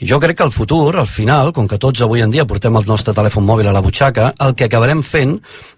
[0.00, 2.88] Jo crec que el futur, al final, com que tots avui en dia portem el
[2.88, 5.36] nostre telèfon mòbil a la butxaca, el que acabarem fent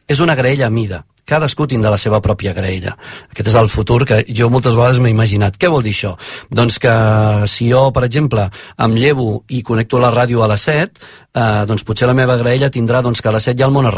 [0.09, 2.95] és una graella mida cadascú tindrà la seva pròpia graella.
[3.33, 5.57] Aquest és el futur que jo moltes vegades m'he imaginat.
[5.61, 6.15] Què vol dir això?
[6.53, 6.95] Doncs que
[7.51, 8.47] si jo, per exemple,
[8.87, 12.71] em llevo i connecto la ràdio a les 7, eh, doncs potser la meva graella
[12.71, 13.95] tindrà doncs, que a les 7 hi ha el món a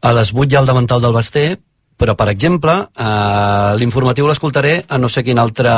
[0.00, 1.58] A les 8 hi ha el davantal del Basté,
[1.98, 5.72] però, per exemple, eh, l'informatiu l'escoltaré a no sé quin altre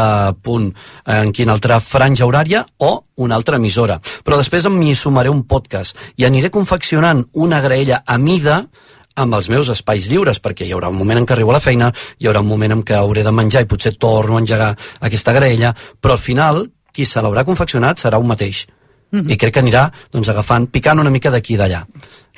[0.44, 0.68] punt,
[1.06, 2.92] en quina altra franja horària o
[3.24, 3.98] una altra emissora.
[4.24, 8.66] Però després m'hi sumaré un podcast i aniré confeccionant una graella a mida
[9.20, 11.64] amb els meus espais lliures, perquè hi haurà un moment en què arribo a la
[11.64, 14.74] feina, hi haurà un moment en què hauré de menjar i potser torno a engegar
[15.00, 16.62] aquesta graella, però al final
[16.92, 18.66] qui se l'haurà confeccionat serà un mateix.
[19.10, 19.32] Mm -hmm.
[19.32, 21.86] I crec que anirà doncs, agafant, picant una mica d'aquí i d'allà.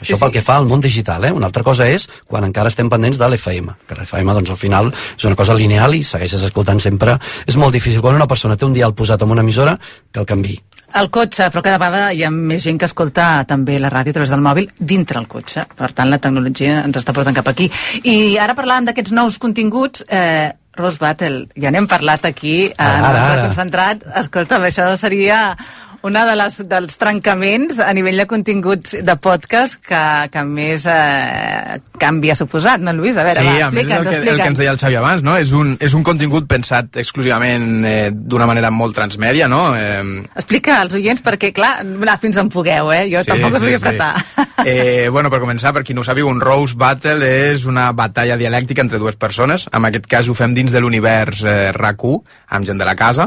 [0.03, 1.33] Això sí, pel que fa al món digital, eh?
[1.33, 4.93] Una altra cosa és quan encara estem pendents de l'FM, que l'FM, doncs, al final
[4.93, 7.17] és una cosa lineal i segueixes escoltant sempre.
[7.47, 9.79] És molt difícil quan una persona té un dial posat en una emissora
[10.11, 10.59] que el canvi.
[10.93, 14.17] El cotxe, però cada vegada hi ha més gent que escolta també la ràdio a
[14.19, 15.65] través del mòbil dintre el cotxe.
[15.79, 17.71] Per tant, la tecnologia ens està portant cap aquí.
[18.05, 23.09] I ara parlàvem d'aquests nous continguts, eh, Rose Battle, ja n'hem parlat aquí, eh, ara,
[23.09, 23.47] ara, ara.
[23.47, 24.05] concentrat.
[24.21, 25.57] Escolta, això seria
[26.03, 31.79] una de les, dels trencaments a nivell de continguts de podcast que, que més eh,
[32.03, 33.17] canvi ha suposat, no, Lluís?
[33.17, 35.23] A veure, sí, va, a més el que, el que ens deia el Xavi abans,
[35.27, 35.37] no?
[35.39, 39.63] És un, és un contingut pensat exclusivament eh, d'una manera molt transmèdia, no?
[39.79, 40.25] Eh...
[40.35, 41.75] Explica als oients perquè, clar,
[42.23, 43.05] fins on pugueu, eh?
[43.13, 44.15] Jo sí, tampoc us vull apretar.
[44.19, 44.49] Sí.
[44.63, 48.37] Eh, bueno, per començar, per qui no ho sàpiga, un Rose Battle és una batalla
[48.39, 49.65] dialèctica entre dues persones.
[49.75, 52.21] En aquest cas ho fem dins de l'univers eh, RAC1,
[52.55, 53.27] amb gent de la casa,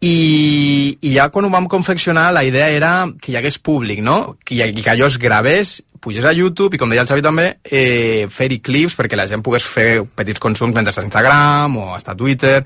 [0.00, 4.36] i, i ja quan ho vam confeccionar la idea era que hi hagués públic, no?
[4.44, 8.24] Que, que allò es gravés, pugés a YouTube i, com deia el Xavi també, eh,
[8.32, 12.16] fer-hi clips perquè la gent pogués fer petits consums mentre està a Instagram o està
[12.16, 12.64] a Twitter.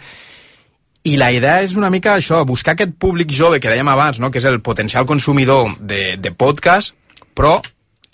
[1.05, 4.31] I la idea és una mica això, buscar aquest públic jove que dèiem abans, no?
[4.31, 6.95] que és el potencial consumidor de, de podcast,
[7.35, 7.59] però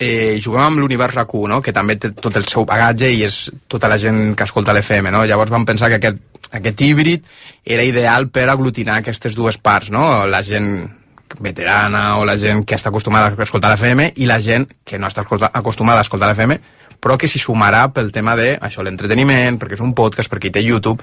[0.01, 1.61] eh, juguem amb l'univers rac no?
[1.61, 5.13] que també té tot el seu bagatge i és tota la gent que escolta l'FM.
[5.13, 5.23] No?
[5.29, 7.27] Llavors vam pensar que aquest aquest híbrid
[7.65, 10.25] era ideal per aglutinar aquestes dues parts, no?
[10.27, 10.89] La gent
[11.39, 15.07] veterana o la gent que està acostumada a escoltar l'FM i la gent que no
[15.07, 16.59] està acostumada a escoltar l'FM
[17.01, 20.55] però que s'hi sumarà pel tema de això l'entreteniment, perquè és un podcast, perquè hi
[20.59, 21.01] té YouTube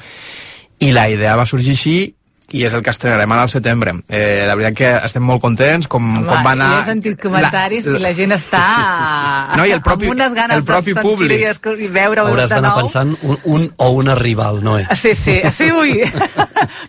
[0.78, 1.96] i la idea va sorgir així
[2.53, 3.92] i és el que estrenarem al setembre.
[4.09, 6.68] Eh, la veritat que estem molt contents, com, Home, com va anar...
[6.72, 7.99] Jo he sentit comentaris la, la...
[7.99, 8.62] i la gent està
[9.59, 11.44] no, i el propi, amb unes ganes el propi de públic.
[11.44, 14.78] sentir i, i veure Hauràs d'anar pensant un, un o una rival, no?
[14.80, 14.86] Eh?
[14.96, 16.01] Sí, sí, sí, ui.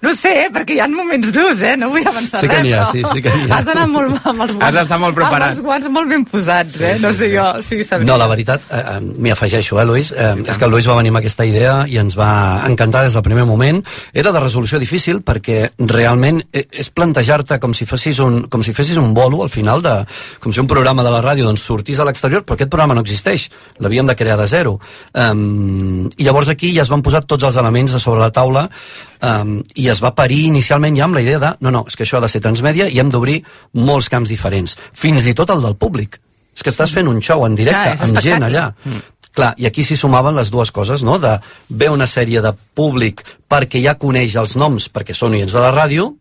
[0.02, 1.76] No sé, eh, perquè hi ha moments durs, eh?
[1.78, 4.46] No vull avançar sí que res, ha, però sí, sí que has d'anar molt, amb
[4.46, 5.52] els guants, has d'estar molt preparat.
[5.52, 6.96] amb els guants molt ben posats, eh?
[6.96, 7.36] Sí, no sé sí.
[7.36, 8.10] jo, sí, sabria.
[8.10, 10.12] No, la veritat, eh, eh, m'hi afegeixo, eh, Luis?
[10.12, 12.32] Eh, sí, és que el Luis va venir amb aquesta idea i ens va
[12.66, 13.84] encantar des del primer moment.
[14.14, 15.49] Era de resolució difícil perquè
[15.90, 19.84] realment eh, és plantejar-te com si fessis un, com si fessis un bolo al final
[19.86, 19.96] de,
[20.44, 23.04] com si un programa de la ràdio doncs, sortís a l'exterior, però aquest programa no
[23.06, 24.78] existeix, l'havíem de crear de zero.
[25.14, 28.68] Um, I llavors aquí ja es van posar tots els elements a sobre la taula
[28.70, 32.08] um, i es va parir inicialment ja amb la idea de no, no, és que
[32.08, 33.42] això ha de ser transmèdia i hem d'obrir
[33.78, 36.20] molts camps diferents, fins i tot el del públic.
[36.60, 38.66] És que estàs fent un show en directe, Clar, amb gent allà.
[38.84, 39.04] Mm.
[39.36, 41.20] Clar, i aquí s'hi sumaven les dues coses, no?
[41.22, 41.36] De
[41.70, 45.74] ve una sèrie de públic perquè ja coneix els noms, perquè són oients de la
[45.76, 46.16] ràdio,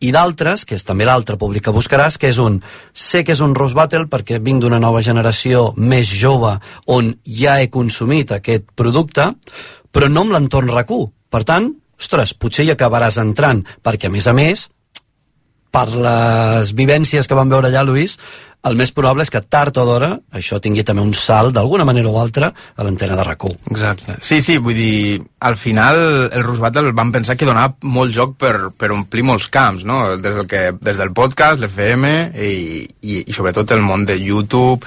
[0.00, 2.60] i d'altres, que és també l'altre públic que buscaràs, que és un,
[2.94, 6.54] sé que és un Rose Battle perquè vinc d'una nova generació més jove
[6.86, 9.32] on ja he consumit aquest producte,
[9.90, 11.10] però no amb l'entorn RAC1.
[11.28, 14.68] Per tant, ostres, potser hi acabaràs entrant, perquè a més a més,
[15.74, 18.16] per les vivències que vam veure allà, Lluís,
[18.66, 22.10] el més probable és que tard o d'hora això tingui també un salt, d'alguna manera
[22.10, 24.16] o altra, a l'antena de rac Exacte.
[24.20, 28.34] Sí, sí, vull dir, al final el Rus Battle van pensar que donava molt joc
[28.36, 30.16] per, per omplir molts camps, no?
[30.18, 34.82] Des del, que, des del podcast, l'FM i, i, i sobretot el món de YouTube,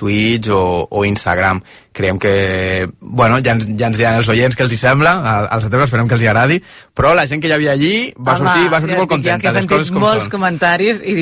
[0.00, 1.60] Twitch o, o Instagram.
[1.92, 5.60] Creiem que, bueno, ja ens, ja ens diran els oients que els hi sembla, al,
[5.60, 6.58] setembre esperem que els hi agradi,
[6.96, 9.36] però la gent que hi havia allí va Home, sortir, va sortir ja, molt contenta.
[9.36, 10.34] Ja que he sentit molts són.
[10.36, 11.16] comentaris i,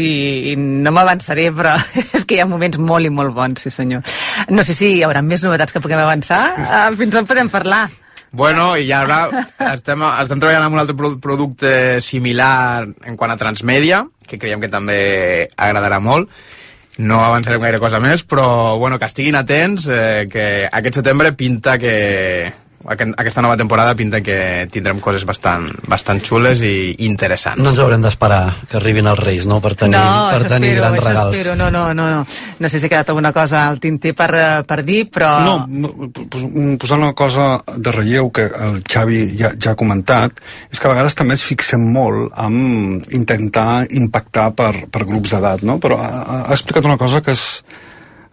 [0.53, 1.75] i no m'avançaré, però
[2.21, 4.05] és que hi ha moments molt i molt bons, sí senyor.
[4.53, 7.89] No sé si hi haurà més novetats que puguem avançar, uh, fins on podem parlar?
[8.31, 9.23] Bueno, i ara
[9.73, 11.73] estem, estem treballant amb un altre producte
[12.05, 15.01] similar en quant a transmèdia, que creiem que també
[15.57, 16.29] agradarà molt,
[16.99, 21.79] no avançarem gaire cosa més, però bueno, que estiguin atents, eh, que aquest setembre pinta
[21.79, 21.95] que
[22.87, 27.59] aquesta nova temporada pinta que tindrem coses bastant, bastant xules i interessants.
[27.59, 30.85] No ens haurem d'esperar que arribin els Reis, no?, per tenir, no, per tenir espero,
[30.85, 31.35] grans regals.
[31.35, 31.57] Espero.
[31.59, 32.23] No, no, no, no.
[32.59, 34.31] No sé si ha quedat alguna cosa al tinter per,
[34.69, 35.33] per dir, però...
[35.43, 35.57] No,
[36.79, 40.39] posar una cosa de relleu que el Xavi ja, ja ha comentat,
[40.71, 45.67] és que a vegades també es fixem molt en intentar impactar per, per grups d'edat,
[45.67, 45.81] no?
[45.83, 47.47] Però ha, ha explicat una cosa que és,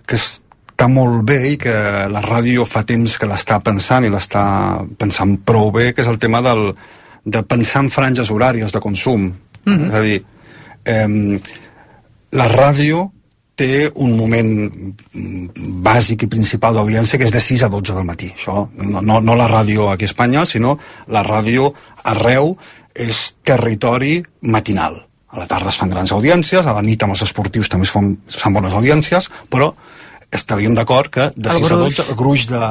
[0.05, 0.44] que és
[0.75, 1.73] està molt bé i que
[2.11, 6.19] la ràdio fa temps que l'està pensant i l'està pensant prou bé, que és el
[6.19, 6.73] tema del,
[7.23, 9.31] de pensar en franges horàries de consum.
[9.63, 9.87] Mm -hmm.
[9.87, 10.23] És a dir,
[10.85, 11.39] eh,
[12.31, 13.11] la ràdio
[13.55, 14.69] té un moment
[15.87, 18.33] bàsic i principal d'audiència que és de 6 a 12 del matí.
[18.35, 21.73] Això, no, no, no la ràdio aquí a Espanya, sinó la ràdio
[22.03, 22.57] arreu
[22.93, 25.05] és territori matinal.
[25.29, 27.91] A la tarda es fan grans audiències, a la nit amb els esportius també es
[27.91, 29.73] fan, es fan bones audiències, però
[30.33, 32.61] estaríem d'acord que de 6 a 12 el gruix de,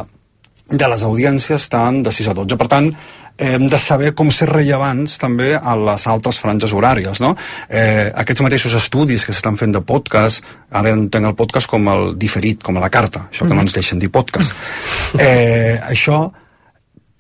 [0.71, 2.59] de les audiències estan de 6 a 12.
[2.61, 2.91] Per tant,
[3.39, 7.35] hem de saber com ser rellevants també a les altres franges horàries, no?
[7.69, 12.15] Eh, aquests mateixos estudis que s'estan fent de podcast, ara entenc el podcast com el
[12.19, 13.59] diferit, com a la carta, això que mm.
[13.59, 14.55] no ens deixen dir podcast.
[15.19, 16.29] Eh, això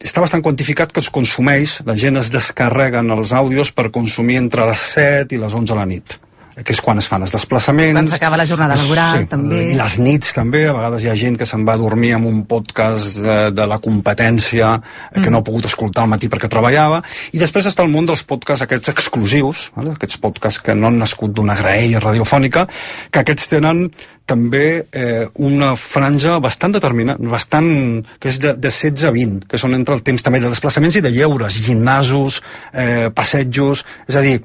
[0.05, 4.67] està bastant quantificat que es consumeix, la gent es descarreguen els àudios per consumir entre
[4.69, 6.19] les 7 i les 11 a la nit
[6.63, 7.97] que és quan es fan els desplaçaments.
[7.97, 9.61] Quan s'acaba la jornada laboral, sí, també.
[9.73, 10.65] I les nits, també.
[10.71, 13.67] A vegades hi ha gent que se'n va a dormir amb un podcast de, de
[13.71, 15.25] la competència mm.
[15.25, 17.03] que no ha pogut escoltar al matí perquè treballava.
[17.35, 19.97] I després està el món dels podcasts aquests exclusius, vale?
[19.99, 22.69] aquests podcasts que no han nascut d'una graella radiofònica,
[23.11, 23.89] que aquests tenen
[24.25, 29.61] també eh, una franja bastant determinada, bastant, que és de, de 16 a 20, que
[29.61, 32.41] són entre el temps també de desplaçaments i de lleures, gimnasos,
[32.73, 34.39] eh, passejos, és a dir,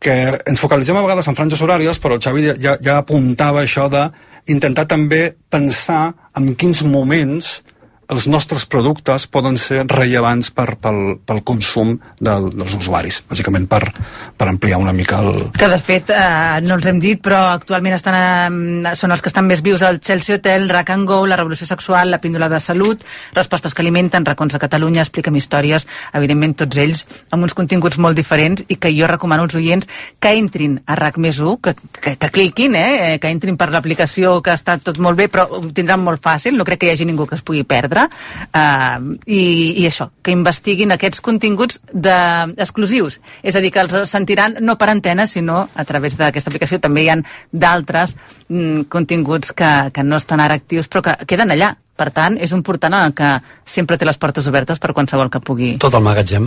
[0.00, 0.16] que
[0.48, 4.06] ens focalitzem a vegades en franges horàries, però el Xavi ja, ja apuntava això de
[4.50, 7.60] intentar també pensar en quins moments
[8.10, 13.82] els nostres productes poden ser rellevants per, pel, pel consum del, dels usuaris, bàsicament per,
[14.36, 15.46] per ampliar una mica el...
[15.54, 18.16] Que de fet, eh, no els hem dit, però actualment estan,
[18.90, 21.68] eh, són els que estan més vius al Chelsea Hotel, Rack and Go, La Revolució
[21.70, 23.04] Sexual, La Píndola de Salut,
[23.36, 28.18] Respostes que alimenten, Racons de Catalunya, Explica'm històries, evidentment tots ells amb uns continguts molt
[28.18, 29.88] diferents i que jo recomano als oients
[30.18, 34.40] que entrin a RAC més 1, que, que, que cliquin, eh, que entrin per l'aplicació,
[34.42, 37.06] que està tot molt bé, però ho tindran molt fàcil, no crec que hi hagi
[37.08, 39.42] ningú que es pugui perdre, eh, i,
[39.82, 42.16] i això, que investiguin aquests continguts de,
[42.60, 46.80] exclusius, és a dir, que els sentiran no per antena, sinó a través d'aquesta aplicació.
[46.80, 48.16] També hi han d'altres
[48.48, 52.52] mm, continguts que, que no estan ara actius, però que queden allà, Per tant, és
[52.56, 53.30] important eh, que
[53.68, 55.74] sempre té les portes obertes per qualsevol que pugui...
[55.82, 56.46] Tot el magatzem.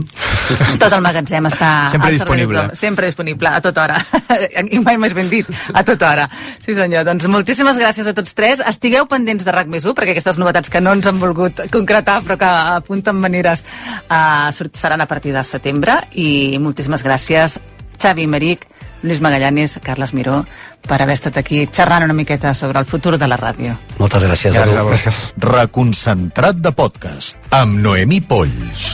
[0.82, 1.70] Tot el magatzem està...
[1.94, 2.64] Sempre disponible.
[2.72, 4.00] de- Sempre disponible, a tota hora.
[4.74, 6.26] I mai més ben dit, a tota hora.
[6.64, 8.64] Sí senyor, doncs moltíssimes gràcies a tots tres.
[8.74, 12.20] Estigueu pendents de RAC més 1, perquè aquestes novetats que no ens han volgut concretar,
[12.26, 12.50] però que
[12.80, 13.62] apunten maneres,
[14.10, 16.00] uh, seran a partir de setembre.
[16.18, 17.60] I moltíssimes gràcies,
[18.02, 18.66] Xavi Meric,
[19.04, 20.46] Lluís Magallanes, Carles Miró,
[20.88, 23.76] per haver estat aquí xerrant una miqueta sobre el futur de la ràdio.
[24.00, 24.76] Moltes gràcies, a tu.
[24.90, 25.24] Gràcies.
[25.44, 28.94] Reconcentrat de podcast amb Noemí Polls.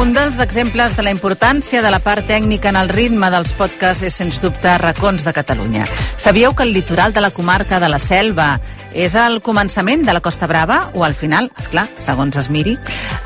[0.00, 4.06] Un dels exemples de la importància de la part tècnica en el ritme dels podcasts
[4.08, 5.84] és, sens dubte, Racons de Catalunya.
[6.16, 8.54] Sabíeu que el litoral de la comarca de la Selva
[8.96, 12.74] és el començament de la Costa Brava o al final, és clar, segons es miri?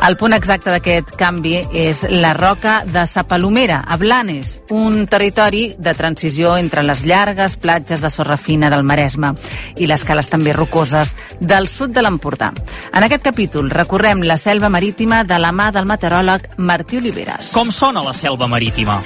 [0.04, 5.94] El punt exacte d'aquest canvi és la roca de Sapalomera, a Blanes, un territori de
[5.94, 9.32] transició entre les llargues platges de sorra fina del Maresme
[9.80, 12.52] i les cales també rocoses del sud de l'Empordà.
[12.92, 17.52] En aquest capítol recorrem la selva marítima de la mà del meteoròleg Martí Oliveres.
[17.52, 19.02] Com sona la selva marítima?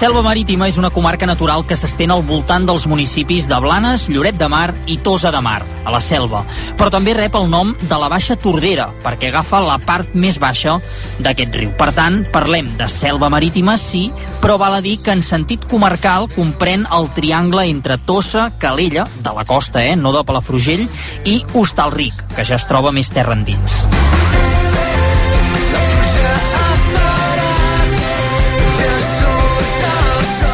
[0.00, 4.38] Selva marítima és una comarca natural que s'estén al voltant dels municipis de Blanes, Lloret
[4.40, 6.40] de Mar i Tosa de Mar, a la selva.
[6.80, 10.78] Però també rep el nom de la Baixa Tordera, perquè agafa la part més baixa
[11.20, 11.76] d'aquest riu.
[11.76, 14.06] Per tant, parlem de selva marítima, sí,
[14.40, 19.36] però val a dir que en sentit comarcal comprèn el triangle entre Tossa, Calella, de
[19.36, 20.88] la costa, eh, no de Palafrugell,
[21.28, 23.84] i Hostalric, que ja es troba més terra endins.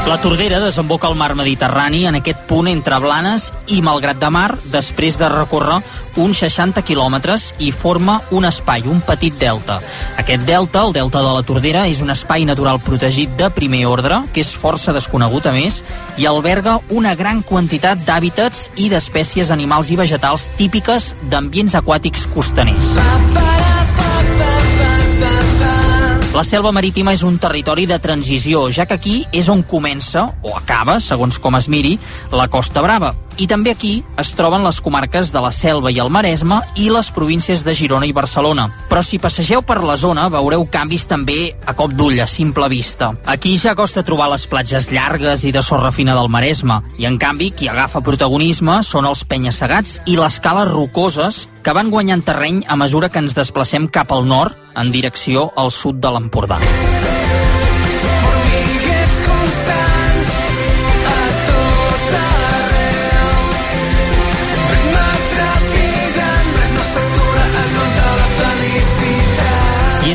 [0.07, 4.53] La Tordera desemboca al mar Mediterrani en aquest punt entre Blanes i Malgrat de Mar
[4.71, 5.81] després de recórrer
[6.23, 9.81] uns 60 quilòmetres i forma un espai, un petit delta.
[10.23, 14.23] Aquest delta, el delta de la Tordera, és un espai natural protegit de primer ordre,
[14.31, 15.83] que és força desconegut a més,
[16.23, 22.95] i alberga una gran quantitat d'hàbitats i d'espècies animals i vegetals típiques d'ambients aquàtics costaners.
[26.37, 30.53] La selva marítima és un territori de transició, ja que aquí és on comença, o
[30.59, 31.95] acaba, segons com es miri,
[32.28, 33.14] la Costa Brava.
[33.37, 37.11] I també aquí es troben les comarques de la Selva i el Maresme i les
[37.12, 38.64] províncies de Girona i Barcelona.
[38.89, 43.12] Però si passegeu per la zona veureu canvis també a cop d'ull, a simple vista.
[43.28, 47.18] Aquí ja costa trobar les platges llargues i de sorra fina del Maresme, i en
[47.20, 52.62] canvi qui agafa protagonisme són els penya-segats i les cales rocoses que van guanyant terreny
[52.68, 56.61] a mesura que ens desplacem cap al nord en direcció al sud de l'Empordà.
[58.97, 60.06] Ets constant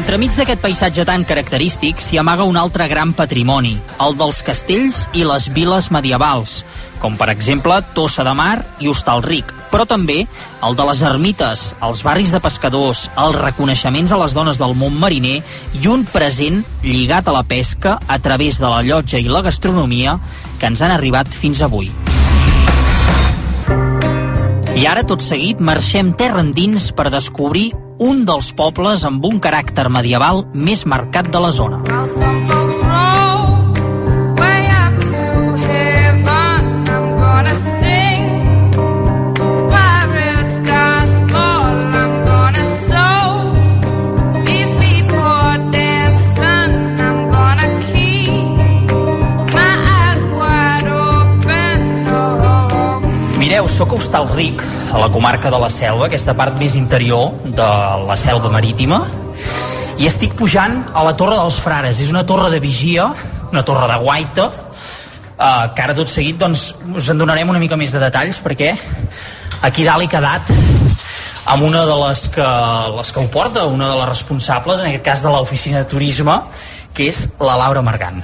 [0.01, 5.21] entremig d'aquest paisatge tan característic s'hi amaga un altre gran patrimoni, el dels castells i
[5.27, 6.63] les viles medievals,
[7.03, 10.23] com per exemple Tossa de Mar i Hostalric, però també
[10.65, 14.97] el de les ermites, els barris de pescadors, els reconeixements a les dones del món
[14.97, 15.37] mariner
[15.83, 20.17] i un present lligat a la pesca a través de la llotja i la gastronomia
[20.57, 21.91] que ens han arribat fins avui.
[24.81, 27.69] I ara, tot seguit, marxem terra endins per descobrir
[28.01, 31.81] un dels pobles amb un caràcter medieval més marcat de la zona.
[53.41, 54.61] Mireu, sóc Hostalric,
[54.91, 57.67] a la comarca de la Selva, aquesta part més interior de
[58.03, 58.99] la selva marítima,
[60.01, 62.01] i estic pujant a la Torre dels Frares.
[62.03, 63.05] És una torre de vigia,
[63.51, 67.77] una torre de guaita, eh, que ara tot seguit doncs, us en donarem una mica
[67.79, 68.73] més de detalls, perquè
[69.63, 70.51] aquí dalt he quedat
[71.45, 72.49] amb una de les que,
[72.97, 76.35] les que ho porta, una de les responsables, en aquest cas de l'oficina de turisme,
[76.93, 78.19] que és la Laura Margant.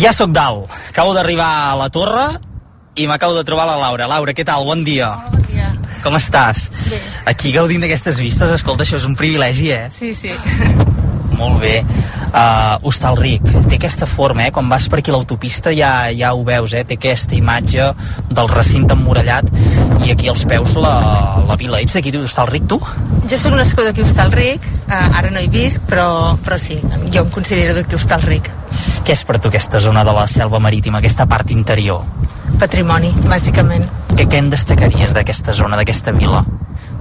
[0.00, 0.74] Ja sóc dalt.
[0.90, 2.26] Acabo d'arribar a la torre
[2.96, 4.06] i m'acabo de trobar la Laura.
[4.06, 4.64] Laura, què tal?
[4.68, 5.10] Bon dia.
[5.32, 5.70] Bon dia.
[6.04, 6.68] Com estàs?
[6.90, 6.98] Bé.
[7.32, 9.88] Aquí gaudint d'aquestes vistes, escolta, això és un privilegi, eh?
[9.94, 10.30] Sí, sí.
[11.40, 11.80] Molt bé.
[12.34, 14.52] Uh, Hostalric, té aquesta forma, eh?
[14.54, 16.84] Quan vas per aquí a l'autopista ja, ja ho veus, eh?
[16.86, 17.88] Té aquesta imatge
[18.30, 19.50] del recinte emmurallat
[20.04, 20.94] i aquí als peus la,
[21.48, 21.82] la vila.
[21.82, 22.78] Ets d'aquí d'Hostalric, tu?
[23.30, 26.78] Jo sóc nascuda aquí a Hostalric, uh, ara no hi visc, però, però sí,
[27.10, 28.50] jo em considero d'aquí a Hostalric.
[29.04, 32.06] Què és per tu aquesta zona de la selva marítima, aquesta part interior?
[32.60, 33.86] Patrimoni, bàsicament.
[34.14, 36.44] Què, què en destacaries d'aquesta zona, d'aquesta vila?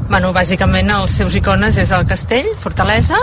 [0.10, 3.18] Bueno, bàsicament els seus icones és el castell, Fortalesa,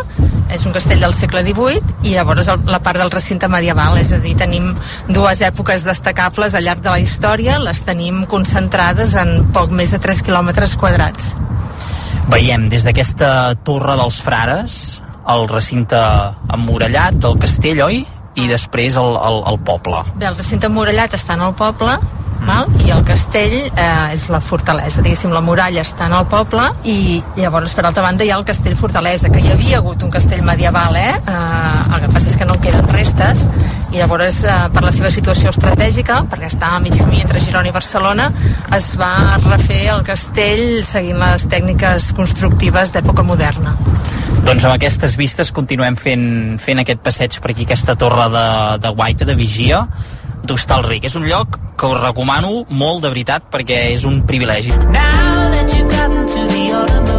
[0.51, 4.13] és un castell del segle XVIII i llavors el, la part del recinte medieval, és
[4.17, 4.73] a dir, tenim
[5.09, 10.01] dues èpoques destacables al llarg de la història, les tenim concentrades en poc més de
[10.03, 11.35] 3 quilòmetres quadrats.
[12.31, 14.81] Veiem des d'aquesta torre dels frares
[15.31, 15.99] el recinte
[16.55, 18.01] emmurallat del castell, oi?
[18.41, 20.01] I després el, el, el poble.
[20.17, 21.99] Bé, el recinte emmurallat està en el poble,
[22.47, 22.69] val?
[22.85, 27.21] i el castell eh, és la fortalesa, diguéssim, la muralla està en el poble i
[27.37, 30.43] llavors per altra banda hi ha el castell fortalesa, que hi havia hagut un castell
[30.47, 31.15] medieval, eh?
[31.17, 33.47] eh el que passa és que no en queden restes
[33.91, 37.71] i llavors eh, per la seva situació estratègica, perquè està a mig camí entre Girona
[37.71, 38.31] i Barcelona,
[38.77, 43.75] es va refer el castell seguint les tècniques constructives d'època moderna.
[44.47, 46.25] Doncs amb aquestes vistes continuem fent,
[46.63, 48.47] fent aquest passeig per aquí, aquesta torre de,
[48.81, 49.85] de Guaita, de Vigia,
[50.45, 51.05] d'Hostalric.
[51.11, 54.75] És un lloc que us recomano molt de veritat perquè és un privilegi.
[54.91, 57.10] Now that you've gotten to the autumn